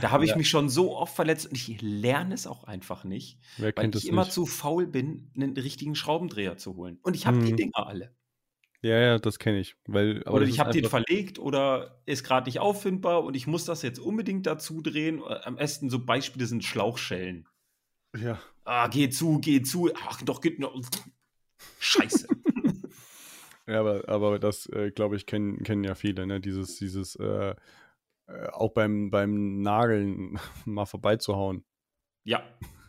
[0.00, 0.36] Da habe ich Ja.
[0.36, 4.06] mich schon so oft verletzt und ich lerne es auch einfach nicht, Wer weil ich
[4.08, 4.32] immer nicht?
[4.32, 7.00] zu faul bin, einen richtigen Schraubendreher zu holen.
[7.02, 7.56] Und ich habe die Mhm.
[7.56, 8.14] Dinger alle.
[8.82, 9.74] Ja, ja, das kenne ich.
[9.86, 13.64] Weil, aber Oder ich habe den verlegt oder ist gerade nicht auffindbar und ich muss
[13.64, 15.20] das jetzt unbedingt dazu drehen.
[15.20, 17.48] Äh, Am besten so Beispiele sind Schlauchschellen.
[18.16, 18.40] Ja.
[18.64, 19.90] Ah, geh zu, geh zu.
[20.06, 20.80] Ach, doch, geht noch.
[21.80, 22.28] Scheiße.
[23.66, 26.40] Ja, aber, aber das, äh, glaube ich, kennen, kennen ja viele, ne?
[26.40, 27.54] Dieses, dieses, äh,
[28.26, 31.64] äh, auch beim, beim Nageln mal vorbeizuhauen.
[32.24, 32.42] ja.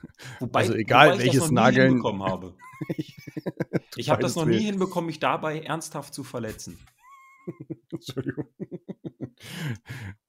[0.40, 2.54] Wobei, Also egal, wobei ich welches das noch nie Nageln- hinbekommen habe.
[3.96, 6.78] Ich habe das noch nie hinbekommen, mich dabei ernsthaft zu verletzen.
[7.90, 8.48] Entschuldigung.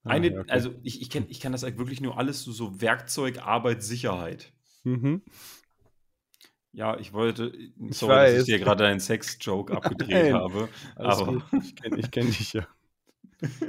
[0.05, 0.51] Ah, Eine, ja, okay.
[0.51, 4.53] Also ich, ich, kenn, ich kann das wirklich nur alles so, so Werkzeug, Arbeit, Sicherheit.
[4.85, 5.23] Mhm.
[6.75, 8.39] Ja, ich wollte, Ich sorry, dass weiß.
[8.41, 10.35] ich dir gerade einen Sex-Joke abgedreht Nein.
[10.35, 10.69] habe.
[10.97, 11.45] Alles aber gut.
[11.63, 12.67] Ich kenne kenn dich ja.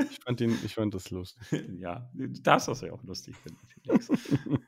[0.10, 1.44] Ich fand, den, ich fand das lustig.
[1.80, 4.60] ja, das ist ja auch lustig finden.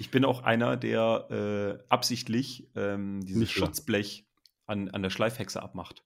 [0.00, 3.52] Ich bin auch einer, der äh, absichtlich ähm, dieses Nicht.
[3.52, 4.26] Schutzblech
[4.66, 6.04] an, an der Schleifhexe abmacht.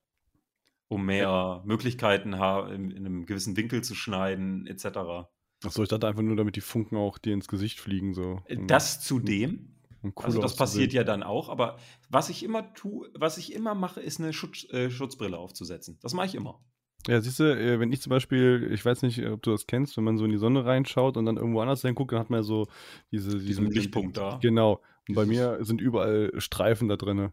[0.89, 5.29] Um mehr Möglichkeiten ha in, in einem gewissen Winkel zu schneiden, etc.
[5.65, 8.15] Achso, ich dachte einfach nur, damit die Funken auch dir ins Gesicht fliegen.
[8.15, 8.41] So.
[8.47, 9.72] Äh, Das zudem.
[10.05, 11.77] Cool Also das passiert ja dann auch, aber
[12.11, 15.99] was ich immer tue, was ich immer mache, ist eine Schutz, äh, Schutzbrille aufzusetzen.
[16.03, 16.61] Das mache ich immer.
[17.09, 19.97] Ja, siehst du, äh, wenn ich zum Beispiel, ich weiß nicht, ob du das kennst,
[19.97, 22.41] wenn man so in die Sonne reinschaut und dann irgendwo anders hinguckt, dann hat man
[22.41, 22.69] ja so
[23.11, 24.39] diese, Diesen diese- Lichtpunkt da.
[24.41, 24.81] Genau.
[25.09, 27.33] Und bei mir sind überall Streifen da drin.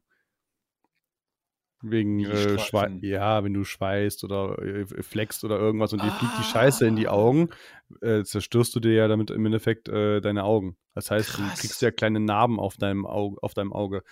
[1.81, 2.57] Wegen äh,
[3.01, 6.51] ja, wenn du schweißt oder äh, flext oder irgendwas und dir fliegt die Ah.
[6.51, 7.49] Scheiße in die Augen,
[8.01, 10.75] äh, zerstörst du dir ja damit im Endeffekt äh, deine Augen.
[10.93, 11.59] Das heißt, du Krass.
[11.59, 14.03] kriegst ja kleine Narben auf deinem, Auge, auf deinem Auge.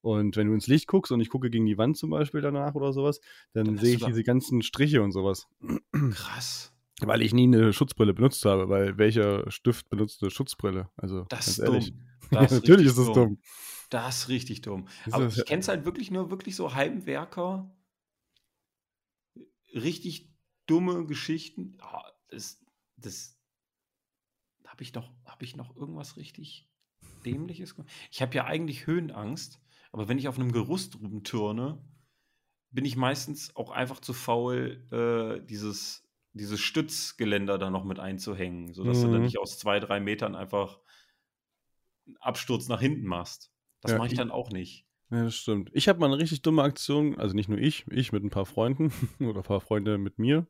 [0.00, 2.74] Und wenn du ins Licht guckst und ich gucke gegen die Wand zum Beispiel danach
[2.74, 3.20] oder sowas,
[3.52, 5.46] dann, Dann sehe du ich da- diese ganzen Striche und sowas.
[6.12, 6.72] Krass.
[7.02, 10.88] Weil ich nie eine Schutzbrille benutzt habe, weil welcher Stift benutzt eine Schutzbrille?
[10.96, 11.90] Also, Das ist ehrlich.
[11.92, 12.00] dumm.
[12.30, 13.38] Das Natürlich richtig ist es dumm.
[13.90, 14.88] Das ist richtig dumm.
[15.04, 17.76] Das Aber ich kenne es halt wirklich nur wirklich so Heimwerker.
[19.74, 20.34] Richtig
[20.66, 21.76] dumme Geschichten.
[21.80, 22.64] Ah, das
[22.96, 23.38] das
[24.66, 26.70] habe ich noch habe ich noch irgendwas richtig
[27.26, 27.90] dämliches gemacht?
[28.10, 29.60] Ich habe ja eigentlich Höhenangst,
[29.92, 31.84] aber wenn ich auf einem Gerüst rumturne,
[32.70, 38.74] bin ich meistens auch einfach zu faul, äh, dieses dieses Stützgeländer da noch mit einzuhängen,
[38.74, 39.24] sodass du dann Mhm.
[39.24, 40.80] nicht aus zwei, drei Metern einfach
[42.06, 43.52] einen Absturz nach hinten machst.
[43.80, 44.84] Das Ja, mache ich dann auch nicht.
[45.10, 45.70] Ja, das stimmt.
[45.74, 48.46] Ich habe mal eine richtig dumme Aktion, also nicht nur ich, ich mit ein paar
[48.46, 50.46] Freunden oder ein paar Freunde mit mir.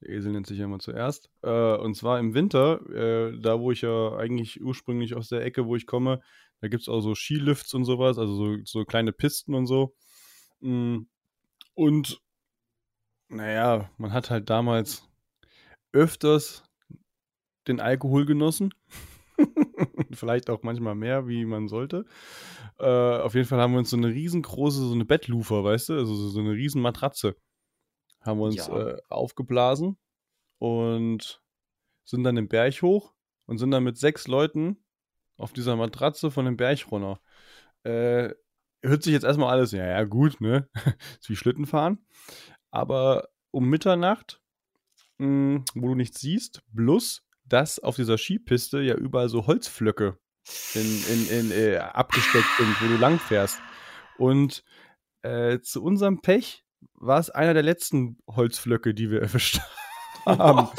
[0.00, 1.30] Der Esel nennt sich ja immer zuerst.
[1.42, 5.66] Äh, und zwar im Winter, äh, da wo ich ja eigentlich ursprünglich aus der Ecke,
[5.66, 6.20] wo ich komme,
[6.60, 9.94] da gibt es auch so Skilifts und sowas, also so, so kleine Pisten und so.
[10.60, 11.02] Mm,
[11.74, 12.20] Und
[13.28, 15.08] naja, man hat halt damals
[15.92, 16.64] öfters
[17.68, 18.74] den Alkohol genossen.
[20.14, 22.04] Vielleicht auch manchmal mehr, wie man sollte.
[22.78, 25.94] Äh, auf jeden Fall haben wir uns so eine riesengroße, so eine Bettlufer, weißt du,
[25.94, 27.36] also so, eine riesen Matratze,
[28.20, 28.78] haben wir uns Ja.
[28.90, 29.98] äh, aufgeblasen
[30.58, 31.42] und
[32.04, 33.14] sind dann den Berg hoch
[33.46, 34.84] und sind dann mit sechs Leuten
[35.36, 37.20] auf dieser Matratze von dem Berg runter.
[37.84, 38.30] Äh,
[38.82, 40.68] hört sich jetzt erstmal alles, ja, ja, gut, ne?
[41.20, 42.04] ist wie Schlittenfahren.
[42.70, 44.40] Aber um Mitternacht,
[45.18, 50.18] mh, wo du nichts siehst, plus dass auf dieser Skipiste ja überall so Holzflöcke
[50.74, 53.60] in, in, in, äh, abgesteckt sind, wo du langfährst.
[54.18, 54.64] Und
[55.22, 59.60] äh, zu unserem Pech war es einer der letzten Holzflöcke, die wir erwischt
[60.26, 60.68] haben.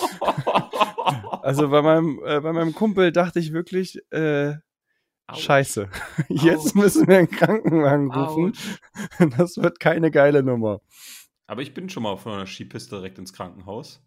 [1.43, 4.53] Also bei meinem, äh, bei meinem Kumpel dachte ich wirklich, äh,
[5.33, 5.89] scheiße,
[6.29, 6.75] jetzt Autsch.
[6.75, 8.53] müssen wir einen Krankenwagen rufen.
[9.19, 9.38] Autsch.
[9.38, 10.79] Das wird keine geile Nummer.
[11.45, 14.01] Aber ich bin schon mal von einer Skipiste direkt ins Krankenhaus.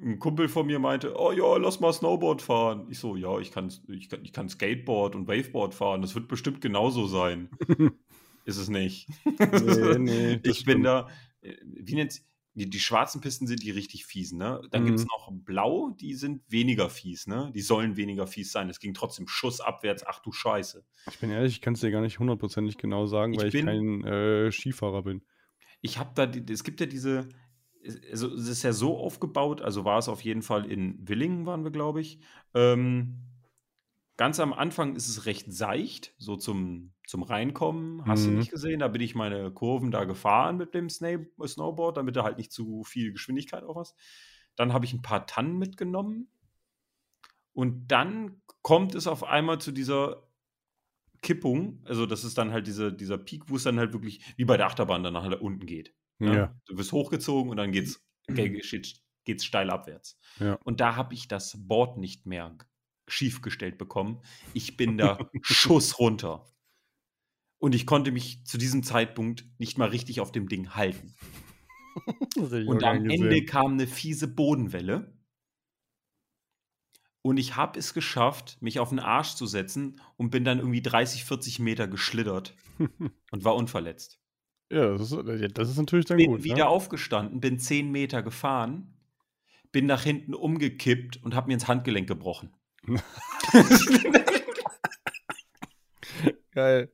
[0.00, 2.86] Ein Kumpel von mir meinte, oh ja, lass mal Snowboard fahren.
[2.90, 6.02] Ich so, ja, ich kann, ich kann, ich kann Skateboard und Waveboard fahren.
[6.02, 7.48] Das wird bestimmt genauso sein.
[8.44, 9.08] Ist es nicht.
[9.24, 10.86] Nee, nee, ich bin stimmt.
[10.86, 11.08] da,
[11.42, 14.60] äh, wie nennt's, die, die schwarzen Pisten sind die richtig fiesen, ne?
[14.72, 15.10] Dann gibt es Mhm.
[15.10, 17.52] noch blau, die sind weniger fies, ne?
[17.54, 18.68] Die sollen weniger fies sein.
[18.68, 20.84] Es ging trotzdem Schuss abwärts, ach du Scheiße.
[21.10, 23.52] Ich bin ehrlich, ich kann es dir gar nicht hundertprozentig genau sagen, Ich weil ich
[23.52, 25.22] bin- kein äh, Skifahrer bin.
[25.82, 27.28] Ich habe da, die, es gibt ja diese,
[28.10, 31.64] also es ist ja so aufgebaut, also war es auf jeden Fall in Willingen, waren
[31.64, 32.20] wir, glaube ich.
[32.54, 33.24] Ähm,
[34.16, 38.04] ganz am Anfang ist es recht seicht, so zum, zum Reinkommen.
[38.06, 38.38] Hast du Mhm.
[38.38, 38.80] nicht gesehen?
[38.80, 42.82] Da bin ich meine Kurven da gefahren mit dem Snowboard, damit du halt nicht zu
[42.84, 43.96] viel Geschwindigkeit auf hast.
[44.56, 46.28] Dann habe ich ein paar Tannen mitgenommen.
[47.52, 50.28] Und dann kommt es auf einmal zu dieser
[51.22, 51.80] Kippung.
[51.84, 54.56] Also, das ist dann halt diese, dieser Peak, wo es dann halt wirklich wie bei
[54.56, 55.94] der Achterbahn dann nach unten geht.
[56.20, 56.34] Ja.
[56.34, 56.60] Ja.
[56.66, 60.18] Du wirst hochgezogen und dann geht's, ge- geht's, geht's steil abwärts.
[60.40, 60.54] Ja.
[60.64, 62.64] Und da habe ich das Board nicht mehr g-
[63.08, 64.20] schief gestellt bekommen.
[64.54, 66.44] Ich bin da Schuss runter.
[67.60, 71.14] Und ich konnte mich zu diesem Zeitpunkt nicht mal richtig auf dem Ding halten.
[72.68, 75.18] Und am Ende kam eine fiese Bodenwelle.
[77.22, 80.82] Und ich habe es geschafft, mich auf den Arsch zu setzen und bin dann irgendwie
[80.82, 82.54] 30, 40 Meter geschlittert
[83.32, 84.20] und war unverletzt.
[84.70, 86.44] Ja, das ist, das ist natürlich dann bin gut.
[86.44, 86.68] wieder ne?
[86.68, 88.94] aufgestanden, bin 10 Meter gefahren,
[89.72, 92.52] bin nach hinten umgekippt und habe mir ins Handgelenk gebrochen.
[96.52, 96.90] Geil.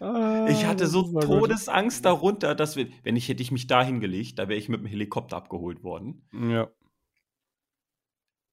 [0.00, 1.40] Ah, ich hatte so mal gut.
[1.40, 4.80] Todesangst darunter, dass wir, wenn ich hätte ich mich da hingelegt, da wäre ich mit
[4.80, 6.28] dem Helikopter abgeholt worden.
[6.32, 6.68] Ja.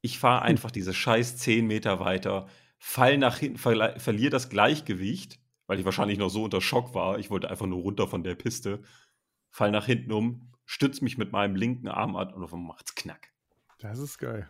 [0.02, 2.48] Ich fahre einfach diese scheiß 10 Meter weiter,
[2.78, 7.20] fall nach hinten, verli- verliere das Gleichgewicht, weil ich wahrscheinlich noch so unter Schock war.
[7.20, 8.82] Ich wollte einfach nur runter von der Piste,
[9.52, 12.96] fall nach hinten um, stütz mich mit meinem linken Arm an und auf einmal macht's
[12.96, 13.34] knack.
[13.80, 14.50] Das ist geil.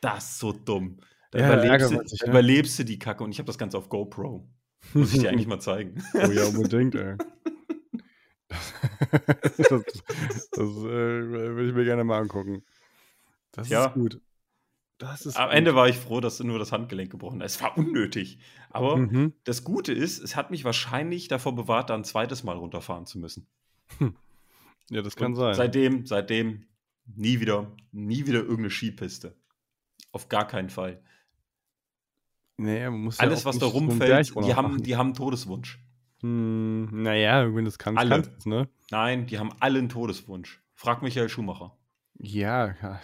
[0.00, 1.00] Das ist so dumm.
[1.30, 2.30] Da Ja, überlebst, du, sich, ne?
[2.30, 4.48] überlebst du die Kacke und ich habe das Ganze auf GoPro.
[4.94, 6.02] Muss ich dir eigentlich mal zeigen.
[6.14, 7.16] Oh ja, unbedingt, ey.
[8.48, 9.84] das das,
[10.54, 12.64] das äh, würde ich mir gerne mal angucken.
[13.52, 13.86] Das Ja.
[13.86, 14.20] ist gut.
[14.98, 15.54] Das ist Am gut.
[15.56, 17.56] Ende war ich froh, dass nur das Handgelenk gebrochen ist.
[17.56, 18.38] Es war unnötig.
[18.70, 19.32] Aber Mhm.
[19.44, 23.18] das Gute ist, es hat mich wahrscheinlich davor bewahrt, da ein zweites Mal runterfahren zu
[23.18, 23.46] müssen.
[24.90, 25.54] Ja, das kann Und sein.
[25.54, 26.64] Seitdem, seitdem
[27.06, 29.36] nie wieder, nie wieder irgendeine Skipiste.
[30.12, 31.00] Auf gar keinen Fall.
[32.56, 35.14] Nee, man muss ja Alles, auch was nicht da rumfällt, die haben, die haben einen
[35.14, 35.78] Todeswunsch.
[36.22, 38.10] Hm, naja, wenn du es kannst, Alle.
[38.10, 38.68] kannst ne?
[38.90, 40.60] Nein, die haben alle einen Todeswunsch.
[40.74, 41.76] Frag Michael Schumacher.
[42.18, 43.00] Ja, ja.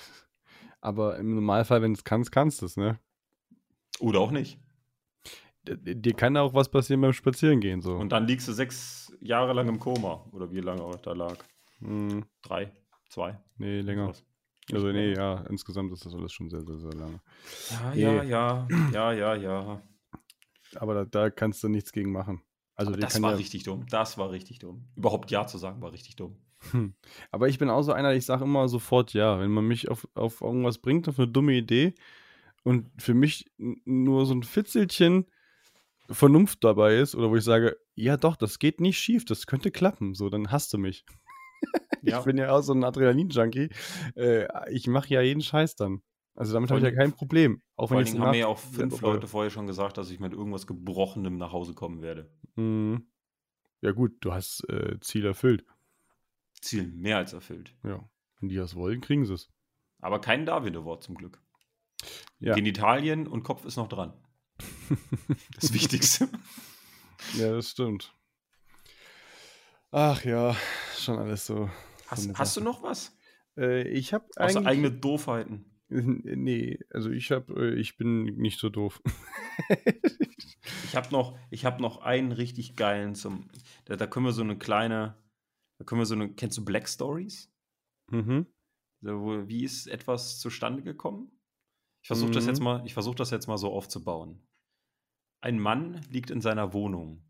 [0.84, 2.98] Aber im Normalfall, wenn du es kannst, kannst du es, ne?
[4.00, 4.58] Oder auch nicht.
[5.66, 7.96] D- Dir kann auch was passieren beim Spazierengehen, so.
[7.96, 10.26] Und dann liegst du sechs Jahre lang im Koma.
[10.32, 11.36] Oder wie lange er da lag?
[11.78, 12.70] Hm, Drei?
[13.08, 13.38] Zwei?
[13.56, 14.08] nee, länger.
[14.08, 14.24] Was?
[14.72, 17.20] Also, nee, ja, insgesamt ist das alles schon sehr, sehr, sehr lange.
[17.70, 18.02] Ja, Nee.
[18.02, 19.82] ja, ja, ja, ja, ja.
[20.76, 22.42] Aber da, da kannst du nichts gegen machen.
[22.76, 23.86] Also, das war ja, richtig dumm.
[23.88, 24.88] Das war richtig dumm.
[24.96, 26.36] Überhaupt Ja zu sagen war richtig dumm.
[26.70, 26.94] Hm.
[27.30, 29.38] Aber ich bin auch so einer, ich sage immer sofort ja.
[29.38, 31.94] Wenn man mich auf, auf irgendwas bringt, auf eine dumme Idee
[32.64, 35.26] und für mich nur so ein Fitzelchen
[36.10, 39.70] Vernunft dabei ist oder wo ich sage, ja doch, das geht nicht schief, das könnte
[39.70, 41.04] klappen, so, dann hasst du mich.
[42.06, 42.18] Ja.
[42.18, 43.70] Ich bin ja auch so ein Adrenalin-Junkie.
[44.14, 46.02] Äh, ich mache ja jeden Scheiß dann.
[46.34, 47.62] Also damit habe ich ja kein Problem.
[47.76, 50.10] Auch Vor wenn allen Dingen haben mir ja auch fünf Leute vorher schon gesagt, dass
[50.10, 52.30] ich mit irgendwas Gebrochenem nach Hause kommen werde.
[52.56, 53.06] Mhm.
[53.80, 55.64] Ja gut, du hast äh, Ziel erfüllt.
[56.60, 57.74] Ziel mehr als erfüllt.
[57.84, 58.08] Ja.
[58.40, 59.48] Wenn die das wollen, kriegen sie es.
[60.00, 61.40] Aber kein Darwin-Award zum Glück.
[62.40, 62.54] Ja.
[62.54, 64.12] Genitalien und Kopf ist noch dran.
[65.60, 66.28] Das Wichtigste.
[67.38, 68.14] Ja, das stimmt.
[69.90, 70.54] Ach ja,
[70.98, 71.70] schon alles so.
[72.06, 73.16] Hast, hast du noch was?
[73.56, 75.73] Äh, ich habe Außer eigene Doofheiten.
[75.96, 79.00] Nee, also ich habe, äh, ich bin nicht so doof.
[80.84, 83.48] Ich habe noch, ich hab noch einen richtig geilen zum.
[83.84, 85.16] Da, da können wir so eine kleine.
[85.78, 86.32] Da können wir so eine.
[86.32, 87.52] Kennst du Black Stories?
[88.10, 88.46] mhm.
[89.00, 91.30] So, wie ist etwas zustande gekommen?
[92.02, 92.48] Ich versuche das Mhm.
[92.48, 94.46] jetzt mal, ich versuche das jetzt mal so aufzubauen.
[95.42, 97.22] Ein Mann liegt in seiner Wohnung.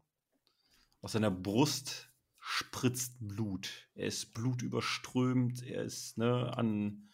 [1.01, 3.89] Aus seiner Brust spritzt Blut.
[3.95, 5.63] Er ist blutüberströmt.
[5.65, 7.09] Er ist ne, an.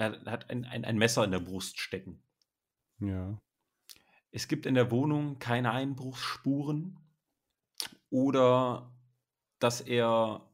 [0.00, 2.22] Er hat ein, ein, ein Messer in der Brust stecken.
[3.00, 3.40] Ja.
[4.30, 6.98] Es gibt in der Wohnung keine Einbruchsspuren
[8.10, 8.92] oder
[9.58, 10.48] dass er,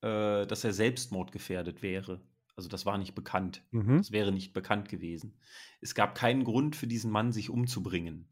[0.00, 2.20] äh, dass er selbstmordgefährdet wäre.
[2.54, 3.64] Also das war nicht bekannt.
[3.70, 3.98] Mhm.
[3.98, 5.38] Das wäre nicht bekannt gewesen.
[5.80, 8.28] Es gab keinen Grund für diesen Mann, sich umzubringen.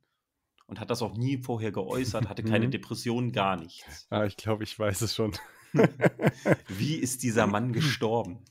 [0.67, 2.71] Und hat das auch nie vorher geäußert, hatte keine Mhm.
[2.71, 4.07] Depression, gar nichts.
[4.11, 5.37] Ah, ich glaube, ich weiß es schon.
[6.69, 8.45] Wie ist dieser Mann gestorben?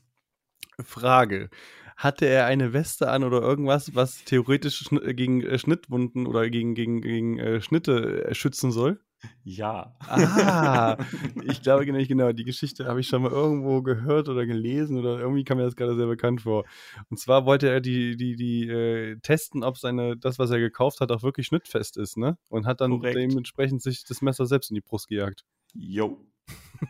[0.84, 1.50] Frage.
[1.96, 6.74] Hatte er eine Weste an oder irgendwas, was theoretisch äh, gegen äh, Schnittwunden oder gegen,
[6.74, 9.00] gegen, gegen äh, Schnitte äh, schützen soll?
[9.42, 9.94] Ja.
[10.00, 10.96] Ah,
[11.44, 12.32] ich glaube genau, genau.
[12.32, 15.76] Die Geschichte habe ich schon mal irgendwo gehört oder gelesen oder irgendwie kam mir das
[15.76, 16.64] gerade sehr bekannt vor.
[17.10, 21.00] Und zwar wollte er die, die, die äh, testen, ob seine, das, was er gekauft
[21.00, 22.38] hat, auch wirklich schnittfest ist, ne?
[22.48, 23.16] Und hat dann Korrekt.
[23.16, 25.44] dementsprechend sich das Messer selbst in die Brust gejagt.
[25.74, 26.18] Jo.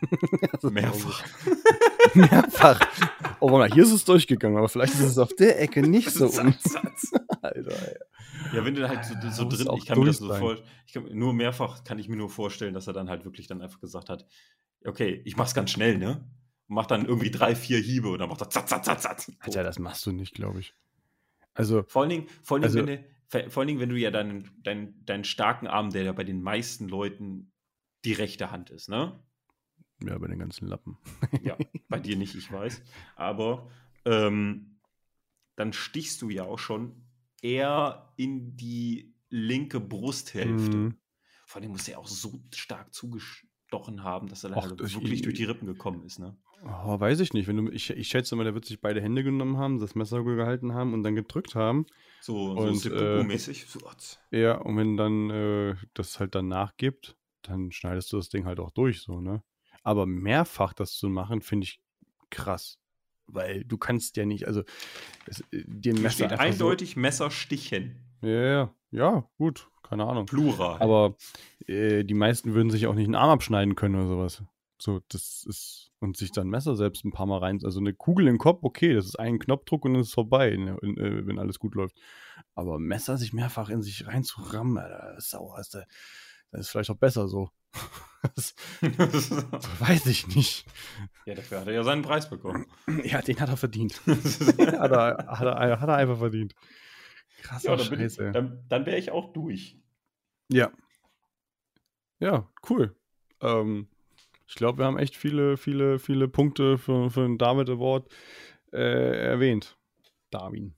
[0.61, 1.23] Mehrfach.
[2.13, 2.79] Mehrfach.
[3.41, 6.11] Oh, warte mal, hier ist es durchgegangen, aber vielleicht ist es auf der Ecke nicht
[6.11, 6.27] so.
[6.27, 7.11] Satz, Satz.
[7.41, 7.95] Alter, ey.
[8.53, 10.39] Ja, wenn du halt so, so Muss drin, auch ich kann mir das so sein.
[10.39, 13.47] vor, ich kann, nur mehrfach kann ich mir nur vorstellen, dass er dann halt wirklich
[13.47, 14.25] dann einfach gesagt hat,
[14.85, 16.27] okay, ich mach's ganz schnell, ne?
[16.67, 19.21] Und macht dann irgendwie drei, vier Hiebe und dann macht er zack, zack, zack, zack.
[19.39, 20.73] Alter, das machst du nicht, glaube ich.
[21.53, 23.89] Also, Vor allen Dingen, vor allen Dingen, Also- wenn du, vor vor allen Dingen, wenn
[23.89, 27.51] du ja deinen, deinen, deinen starken Arm, der ja bei den meisten Leuten
[28.05, 29.19] die rechte Hand ist, ne?
[30.05, 30.97] Ja, bei den ganzen Lappen.
[31.43, 31.57] Ja,
[31.89, 32.81] bei dir nicht, ich weiß.
[33.15, 33.69] Aber
[34.05, 34.79] ähm,
[35.55, 37.03] dann stichst du ja auch schon
[37.41, 40.77] eher in die linke Brusthälfte.
[40.77, 40.95] Mhm.
[41.45, 44.93] Vor allem muss er auch so stark zugestochen haben, dass er dann Och, halt das-
[44.95, 46.37] wirklich durch die Rippen gekommen ist, ne?
[46.63, 47.47] Oh, weiß ich nicht.
[47.47, 50.23] Wenn du, ich, ich schätze mal, der wird sich beide Hände genommen haben, das Messer
[50.23, 51.87] gehalten haben und dann gedrückt haben.
[52.21, 53.65] So, Und, so äh, Seppuku-mäßig.
[53.65, 53.79] So.
[54.29, 58.59] Ja, und wenn dann äh, das halt dann nachgibt, dann schneidest du das Ding halt
[58.59, 59.41] auch durch, so, ne?
[59.83, 61.79] Aber mehrfach das zu machen, finde ich
[62.29, 62.77] krass.
[63.27, 64.63] Weil du kannst ja nicht, also
[65.25, 67.95] es, äh, dir Messer steht eindeutig Messerstichen.
[68.21, 70.25] So, ja, ja, ja, gut, keine Ahnung.
[70.25, 70.81] Plural.
[70.81, 71.15] Aber
[71.67, 74.43] äh, die meisten würden sich auch nicht einen Arm abschneiden können oder sowas.
[74.81, 75.87] So, das ist.
[75.99, 77.59] Und sich dann Messer selbst ein paar Mal rein.
[77.63, 80.55] Also eine Kugel im Kopf, okay, das ist ein Knopfdruck und dann ist es vorbei,
[80.55, 81.95] ne, in, äh, wenn alles gut läuft.
[82.55, 85.61] Aber Messer sich mehrfach in sich reinzurammen, Alter, das ist sauer.
[86.51, 87.49] Das ist, das vielleicht auch besser so.
[88.35, 88.53] Das
[89.79, 90.67] weiß ich nicht.
[91.25, 92.67] ja, dafür hat er ja seinen Preis bekommen.
[93.03, 93.99] Ja, den hat er verdient.
[94.05, 96.53] hat, er, hat, er, hat er einfach verdient.
[97.41, 98.31] Krasser ja, dann, bin ich, Scheiße.
[98.31, 99.79] dann, dann wäre ich auch durch.
[100.49, 100.71] Ja.
[102.19, 102.95] Ja, cool.
[103.41, 103.87] Ähm,
[104.47, 108.07] ich glaube, wir haben echt viele, viele, viele Punkte für, für den David Award
[108.71, 109.77] äh, erwähnt.
[110.29, 110.75] Darwin.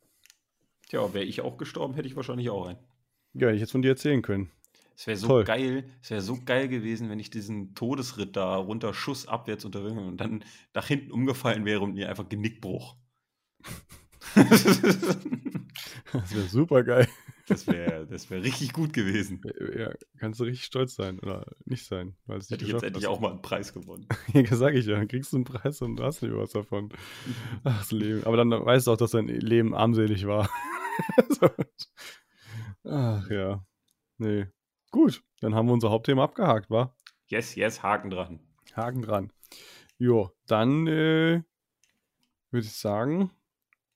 [0.87, 2.79] Tja, wäre ich auch gestorben, hätte ich wahrscheinlich auch einen.
[3.33, 4.49] Ja, hätte ich jetzt von dir erzählen können.
[4.95, 5.43] Es wäre so Toll.
[5.43, 9.97] geil, es wäre so geil gewesen, wenn ich diesen Todesritt da runter Schuss abwärts unterwegs
[9.97, 12.95] und dann nach hinten umgefallen wäre und mir einfach Genickbruch.
[14.35, 17.07] Das wäre super geil.
[17.47, 19.41] Das wäre das wär richtig gut gewesen.
[19.77, 22.15] Ja, kannst du richtig stolz sein oder nicht sein.
[22.25, 24.07] Weil es Hätte ich jetzt endlich auch mal einen Preis gewonnen.
[24.33, 24.95] ja, sag ich ja.
[24.95, 26.89] Dann kriegst du einen Preis und hast nicht was davon.
[27.63, 28.23] Ach, das Leben.
[28.23, 30.49] Aber dann weißt du auch, dass dein Leben armselig war.
[32.85, 33.65] Ach ja.
[34.17, 34.47] Nee.
[34.93, 36.95] Gut, dann haben wir unser Hauptthema abgehakt, wa?
[37.25, 38.39] Yes, yes, Haken dran.
[38.75, 39.33] Haken dran.
[39.97, 41.41] Jo, dann äh,
[42.51, 43.31] würde ich sagen,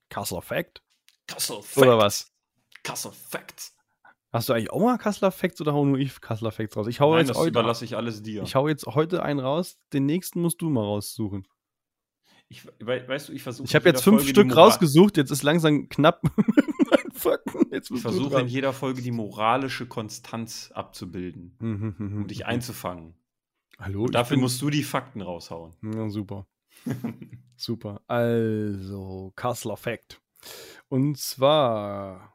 [0.09, 0.81] Castle Fact.
[1.27, 1.85] Castle Fact.
[1.85, 2.33] Oder was?
[2.81, 3.75] Castle Facts.
[4.33, 6.87] Hast du eigentlich auch mal Kassler Facts oder hau nur ich Kassler Facts raus?
[6.87, 8.41] Ich hau Nein, jetzt das heute, überlasse ich alles dir.
[8.41, 11.47] Ich hau jetzt heute einen raus, den nächsten musst du mal raussuchen.
[12.49, 13.67] Ich, weißt du, ich versuche.
[13.67, 16.23] Ich habe jetzt fünf Folge Stück rausgesucht, jetzt ist langsam knapp.
[17.71, 22.45] jetzt ich versuche in jeder Folge die moralische Konstanz abzubilden mhm, mhm, um dich mhm.
[22.45, 23.13] einzufangen.
[23.79, 24.05] Hallo?
[24.05, 25.73] Und dafür musst du die Fakten raushauen.
[25.83, 26.47] Ja, super.
[27.55, 28.01] super.
[28.07, 30.19] Also, Kassler Fact.
[30.89, 32.33] Und zwar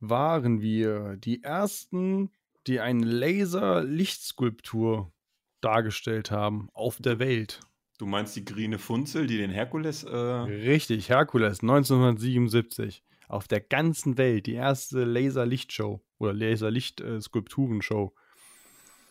[0.00, 2.30] waren wir die ersten,
[2.66, 5.12] die eine Laser-Lichtskulptur
[5.60, 7.60] dargestellt haben auf der Welt.
[7.98, 10.04] Du meinst die grüne Funzel, die den Herkules.
[10.04, 13.04] Äh Richtig, Herkules 1977.
[13.32, 18.12] Auf der ganzen Welt die erste Laser-Lichtshow oder Laser-Licht-Skulpturenshow.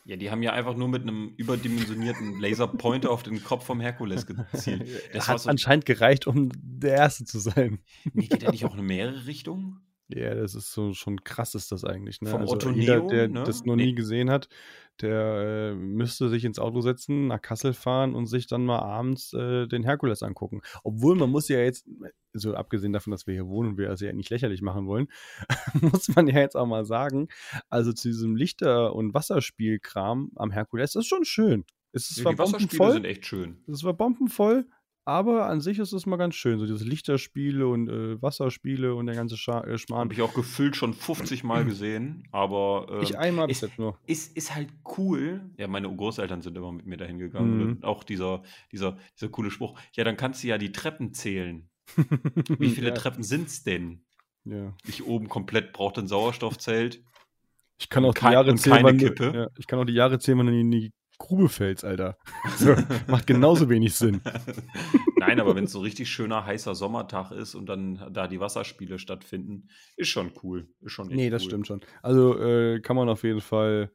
[0.05, 4.27] Ja, die haben ja einfach nur mit einem überdimensionierten Laserpointer auf den Kopf vom Herkules
[4.27, 4.87] gezielt.
[5.13, 7.79] Das hat so anscheinend gereicht, um der Erste zu sein.
[8.13, 9.81] Nee, geht er nicht auch in mehrere Richtungen?
[10.13, 12.21] Ja, das ist so schon krass, ist das eigentlich.
[12.21, 12.29] Ne?
[12.29, 13.43] Vom also Otto jeder, Neo, der ne?
[13.43, 13.85] das noch nee.
[13.85, 14.49] nie gesehen hat,
[15.01, 19.33] der äh, müsste sich ins Auto setzen, nach Kassel fahren und sich dann mal abends
[19.33, 20.61] äh, den Herkules angucken.
[20.83, 21.87] Obwohl man muss ja jetzt,
[22.33, 25.07] so abgesehen davon, dass wir hier wohnen und wir das ja nicht lächerlich machen wollen,
[25.81, 27.27] muss man ja jetzt auch mal sagen,
[27.69, 31.65] also zu diesem Lichter- und Wasserspielkram am Herkules, das ist schon schön.
[31.93, 33.63] Es ist ja, zwar die Wasserspiele sind echt schön.
[33.67, 34.67] Es war bombenvoll,
[35.11, 39.07] aber an sich ist es mal ganz schön, so diese Lichterspiele und äh, Wasserspiele und
[39.07, 40.05] der ganze Scha äh, Schmarrn.
[40.05, 42.87] Habe ich auch gefühlt schon 50 Mal gesehen, aber.
[42.89, 43.97] Äh, ich einmal bis jetzt nur.
[44.05, 45.41] Ist, ist halt cool.
[45.57, 47.67] Ja, meine Großeltern sind immer mit mir dahin gegangen.
[47.67, 47.83] Mhm.
[47.83, 49.77] Auch dieser, dieser, dieser coole Spruch.
[49.93, 51.69] Ja, dann kannst du ja die Treppen zählen.
[52.57, 52.93] Wie viele ja.
[52.93, 54.05] Treppen sind es denn?
[54.45, 54.73] Ja.
[54.87, 57.03] Ich oben komplett braucht ein Sauerstoffzelt.
[57.77, 60.45] Ich kann auch die Jahre zählen, wann, ja, ich kann auch die Jahre zählen, wenn
[60.47, 60.91] du in die
[61.21, 62.17] Grube fällst, Alter.
[62.57, 62.75] So,
[63.07, 64.21] macht genauso wenig Sinn.
[65.17, 68.97] Nein, aber wenn es so richtig schöner, heißer Sommertag ist und dann da die Wasserspiele
[68.97, 70.67] stattfinden, ist schon cool.
[70.81, 71.49] Ist schon nee, das cool.
[71.49, 71.81] stimmt schon.
[72.01, 73.91] Also äh, kann man auf jeden Fall,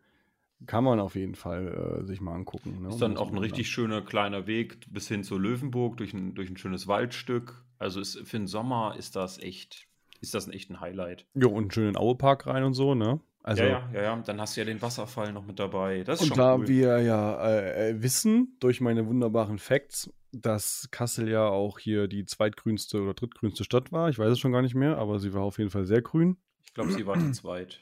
[0.67, 2.83] kann man auf jeden Fall äh, sich mal angucken.
[2.83, 2.89] Ne?
[2.91, 6.49] Ist dann auch ein richtig schöner kleiner Weg bis hin zur Löwenburg durch ein, durch
[6.49, 7.65] ein schönes Waldstück.
[7.79, 9.89] Also ist, für den Sommer ist das echt,
[10.21, 11.27] ist das ein echt ein Highlight.
[11.35, 13.21] Jo, und einen schönen Auepark rein und so, ne?
[13.47, 16.03] Also, ja, ja, ja, dann hast du ja den Wasserfall noch mit dabei.
[16.03, 16.67] Das ist und da cool.
[16.67, 22.25] wir ja äh, äh, wissen, durch meine wunderbaren Facts, dass Kassel ja auch hier die
[22.25, 24.09] zweitgrünste oder drittgrünste Stadt war.
[24.09, 26.39] Ich weiß es schon gar nicht mehr, aber sie war auf jeden Fall sehr grün.
[26.65, 27.81] Ich glaube, sie war die zweit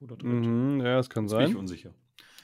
[0.00, 0.30] oder dritt.
[0.30, 1.44] Mhm, ja, das kann Jetzt sein.
[1.44, 1.94] Bin ich unsicher.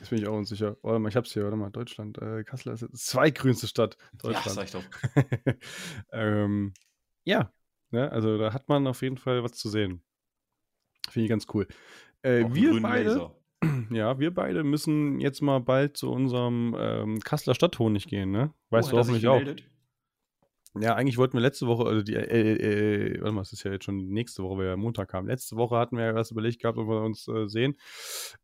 [0.01, 0.79] Jetzt bin ich auch unsicher.
[0.81, 2.17] Warte mal, ich hab's hier, warte mal, Deutschland.
[2.23, 4.47] Äh, Kassel ist jetzt zweitgrünste Stadt Deutschland.
[4.47, 5.55] Ja, sag ich doch.
[6.13, 6.73] ähm,
[7.25, 7.53] ja,
[7.91, 10.03] ne, also da hat man auf jeden Fall was zu sehen.
[11.11, 11.67] Finde ich ganz cool.
[12.23, 13.35] Äh, wir beide, Laser.
[13.91, 18.53] ja, wir beide müssen jetzt mal bald zu unserem ähm, Kasseler Stadthonig gehen, ne?
[18.71, 19.43] Weißt oh, du hoffentlich auch.
[20.81, 23.73] Ja, eigentlich wollten wir letzte Woche, also die, äh, äh, warte mal, es ist ja
[23.73, 25.29] jetzt schon die nächste Woche, weil wir Montag kamen.
[25.29, 27.77] Letzte Woche hatten wir ja erst überlegt gehabt, ob wir uns äh, sehen.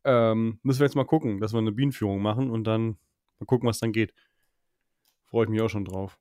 [0.04, 2.98] Ähm, müssen wir jetzt mal gucken, dass wir eine Bienenführung machen und dann
[3.38, 4.12] mal gucken, was dann geht.
[5.24, 6.18] Freue ich mich auch schon drauf.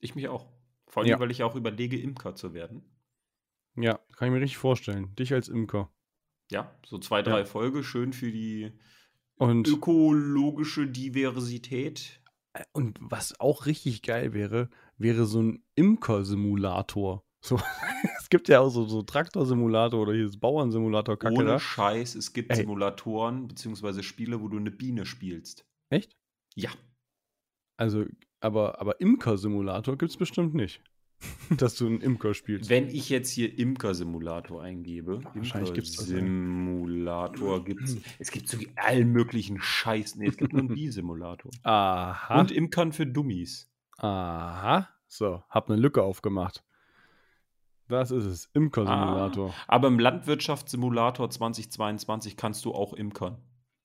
[0.00, 0.46] Ich mich auch.
[0.86, 1.18] Vor allem, ja.
[1.18, 2.84] weil ich auch überlege, Imker zu werden.
[3.74, 5.16] Ja, kann ich mir richtig vorstellen.
[5.16, 5.90] Dich als Imker.
[6.50, 7.44] Ja, so zwei, drei ja.
[7.44, 8.72] Folge, schön für die
[9.36, 12.20] und, ökologische Diversität.
[12.72, 17.24] Und was auch richtig geil wäre, wäre so ein Imker-Simulator.
[17.40, 17.58] So,
[18.18, 21.18] es gibt ja auch so, so Traktor-Simulator oder hier ist Bauernsimulator.
[21.18, 21.58] Kacke Ohne da.
[21.58, 22.58] Scheiß, es gibt Ey.
[22.58, 24.02] Simulatoren bzw.
[24.02, 25.66] Spiele, wo du eine Biene spielst.
[25.90, 26.16] Echt?
[26.54, 26.70] Ja.
[27.76, 28.04] Also,
[28.40, 30.80] aber, aber Imker-Simulator gibt es bestimmt nicht.
[31.50, 32.70] dass du einen Imker spielst.
[32.70, 37.98] Wenn ich jetzt hier Imker-Simulator eingebe, wahrscheinlich gibt es Simulator gibt es.
[38.18, 40.16] Es gibt so allen möglichen Scheiß.
[40.16, 41.50] Nee, es gibt nur einen Bi-Simulator.
[41.62, 42.40] Aha.
[42.40, 43.70] Und Imkern für Dummies.
[43.98, 44.88] Aha.
[45.06, 46.64] So, hab eine Lücke aufgemacht.
[47.88, 48.46] Das ist es.
[48.54, 49.50] Imker-Simulator.
[49.50, 53.36] Ah, aber im Landwirtschaftssimulator 2022 kannst du auch imkern.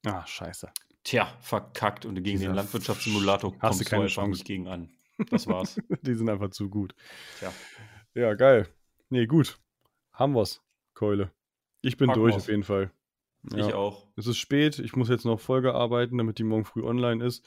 [0.06, 0.72] Ah, scheiße.
[1.04, 2.06] Tja, verkackt.
[2.06, 4.32] Und gegen Dieser den Landwirtschaftssimulator kommst du keine Chance.
[4.32, 4.90] nicht gegen an.
[5.30, 5.80] Das war's.
[6.02, 6.96] die sind einfach zu gut.
[7.40, 7.52] Tja.
[8.14, 8.68] Ja, geil.
[9.10, 9.60] Nee, gut.
[10.14, 10.62] Haben wir's,
[10.94, 11.32] Keule.
[11.82, 12.44] Ich bin Packen durch wir's.
[12.44, 12.92] auf jeden Fall.
[13.52, 13.68] Ja.
[13.68, 14.08] Ich auch.
[14.16, 17.46] Es ist spät, ich muss jetzt noch Folge arbeiten, damit die morgen früh online ist.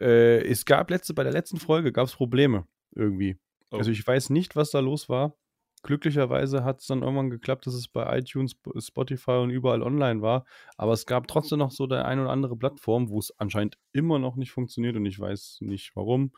[0.00, 3.38] Äh, es gab letzte, bei der letzten Folge gab es Probleme irgendwie.
[3.70, 3.78] Oh.
[3.78, 5.36] Also ich weiß nicht, was da los war.
[5.82, 10.44] Glücklicherweise hat es dann irgendwann geklappt, dass es bei iTunes, Spotify und überall online war.
[10.76, 14.18] Aber es gab trotzdem noch so der ein oder andere Plattform, wo es anscheinend immer
[14.18, 16.32] noch nicht funktioniert und ich weiß nicht warum.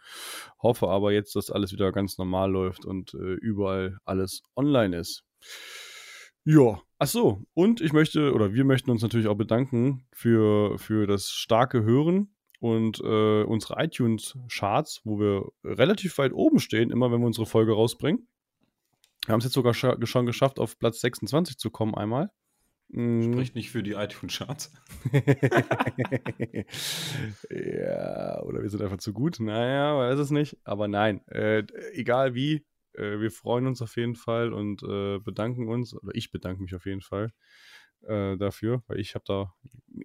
[0.62, 5.24] Hoffe aber jetzt, dass alles wieder ganz normal läuft und äh, überall alles online ist.
[6.44, 7.42] Ja, ach so.
[7.54, 12.34] Und ich möchte, oder wir möchten uns natürlich auch bedanken für, für das starke Hören
[12.60, 17.72] und äh, unsere iTunes-Charts, wo wir relativ weit oben stehen, immer wenn wir unsere Folge
[17.72, 18.26] rausbringen.
[19.26, 22.30] Wir haben es jetzt sogar schon geschafft, auf Platz 26 zu kommen einmal.
[22.88, 23.32] Mhm.
[23.32, 24.72] Spricht nicht für die iTunes-Charts.
[27.50, 29.40] ja, oder wir sind einfach zu gut.
[29.40, 30.58] Naja, weiß es nicht.
[30.64, 35.68] Aber nein, äh, egal wie, äh, wir freuen uns auf jeden Fall und äh, bedanken
[35.68, 37.32] uns, oder ich bedanke mich auf jeden Fall
[38.02, 39.54] äh, dafür, weil ich habe da,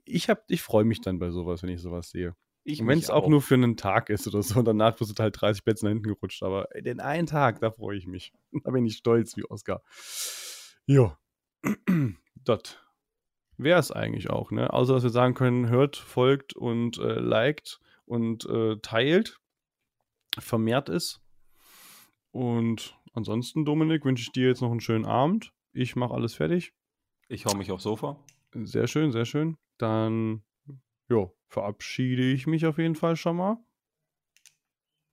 [0.05, 2.35] ich habe, ich freue mich dann bei sowas, wenn ich sowas sehe.
[2.71, 5.17] Ich wenn es auch, auch nur für einen Tag ist oder so, und danach bist
[5.17, 6.43] du halt 30 Plätze nach hinten gerutscht.
[6.43, 8.33] Aber den einen Tag, da freue ich mich.
[8.63, 9.81] Da bin ich stolz wie Oscar.
[10.85, 11.13] Jo.
[12.35, 12.77] das
[13.57, 14.71] wäre es eigentlich auch, ne?
[14.71, 19.39] Außer dass wir sagen können, hört, folgt und äh, liked und äh, teilt,
[20.37, 21.21] vermehrt ist.
[22.31, 25.53] Und ansonsten, Dominik, wünsche ich dir jetzt noch einen schönen Abend.
[25.73, 26.73] Ich mache alles fertig.
[27.27, 28.17] Ich hau mich aufs Sofa.
[28.53, 29.57] Sehr schön, sehr schön.
[29.77, 30.43] Dann,
[31.09, 33.57] ja, verabschiede ich mich auf jeden Fall schon mal.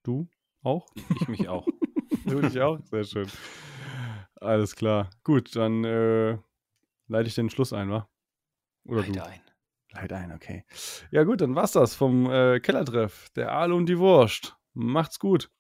[0.03, 0.29] Du
[0.63, 0.89] auch?
[1.21, 1.67] Ich mich auch.
[2.27, 2.79] du dich auch?
[2.85, 3.29] Sehr schön.
[4.41, 5.11] Alles klar.
[5.25, 6.39] Gut, dann äh,
[7.09, 8.09] leite ich den Schluss ein, wa?
[8.85, 9.25] Oder Leite du?
[9.25, 9.41] ein.
[9.93, 10.65] Leite ein, okay.
[11.11, 13.31] Ja gut, dann war's das vom äh, Kellertreff.
[13.31, 14.57] Der Aal und die Wurst.
[14.75, 15.51] Macht's gut.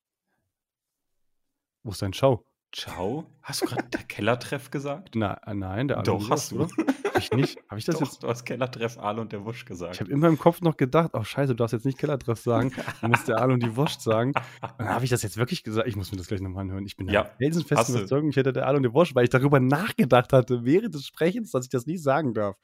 [1.82, 2.44] Wo ist dein Schau?
[2.72, 3.24] Ciao?
[3.42, 5.14] Hast du gerade der Kellertreff gesagt?
[5.14, 6.62] Na, äh, nein, der Aal Doch, hast du.
[6.62, 7.58] Hab ich nicht?
[7.68, 8.22] Habe ich das Doch, jetzt?
[8.22, 9.94] Du hast Kellertreff Aal und der Wurst gesagt.
[9.94, 12.72] Ich habe in meinem Kopf noch gedacht, oh scheiße, du darfst jetzt nicht Kellertreff sagen,
[13.00, 14.32] du musst der Aal und die Wurst sagen.
[14.78, 15.88] Dann habe ich das jetzt wirklich gesagt.
[15.88, 16.84] Ich muss mir das gleich nochmal anhören.
[16.84, 19.58] Ich bin ja felsenfest überzeugt, ich hätte der Aal und die Wurst, weil ich darüber
[19.60, 22.56] nachgedacht hatte, während des Sprechens, dass ich das nicht sagen darf.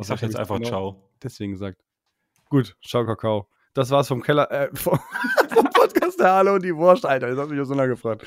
[0.00, 1.10] ich sag jetzt einfach genau Ciao.
[1.22, 1.78] Deswegen gesagt.
[2.48, 3.48] Gut, ciao, Kakao.
[3.74, 4.98] Das war's vom Keller, äh, vom,
[5.48, 7.28] vom Podcast der Aale und die Wurst, Alter.
[7.28, 8.26] Das hat mich auch so lange gefragt.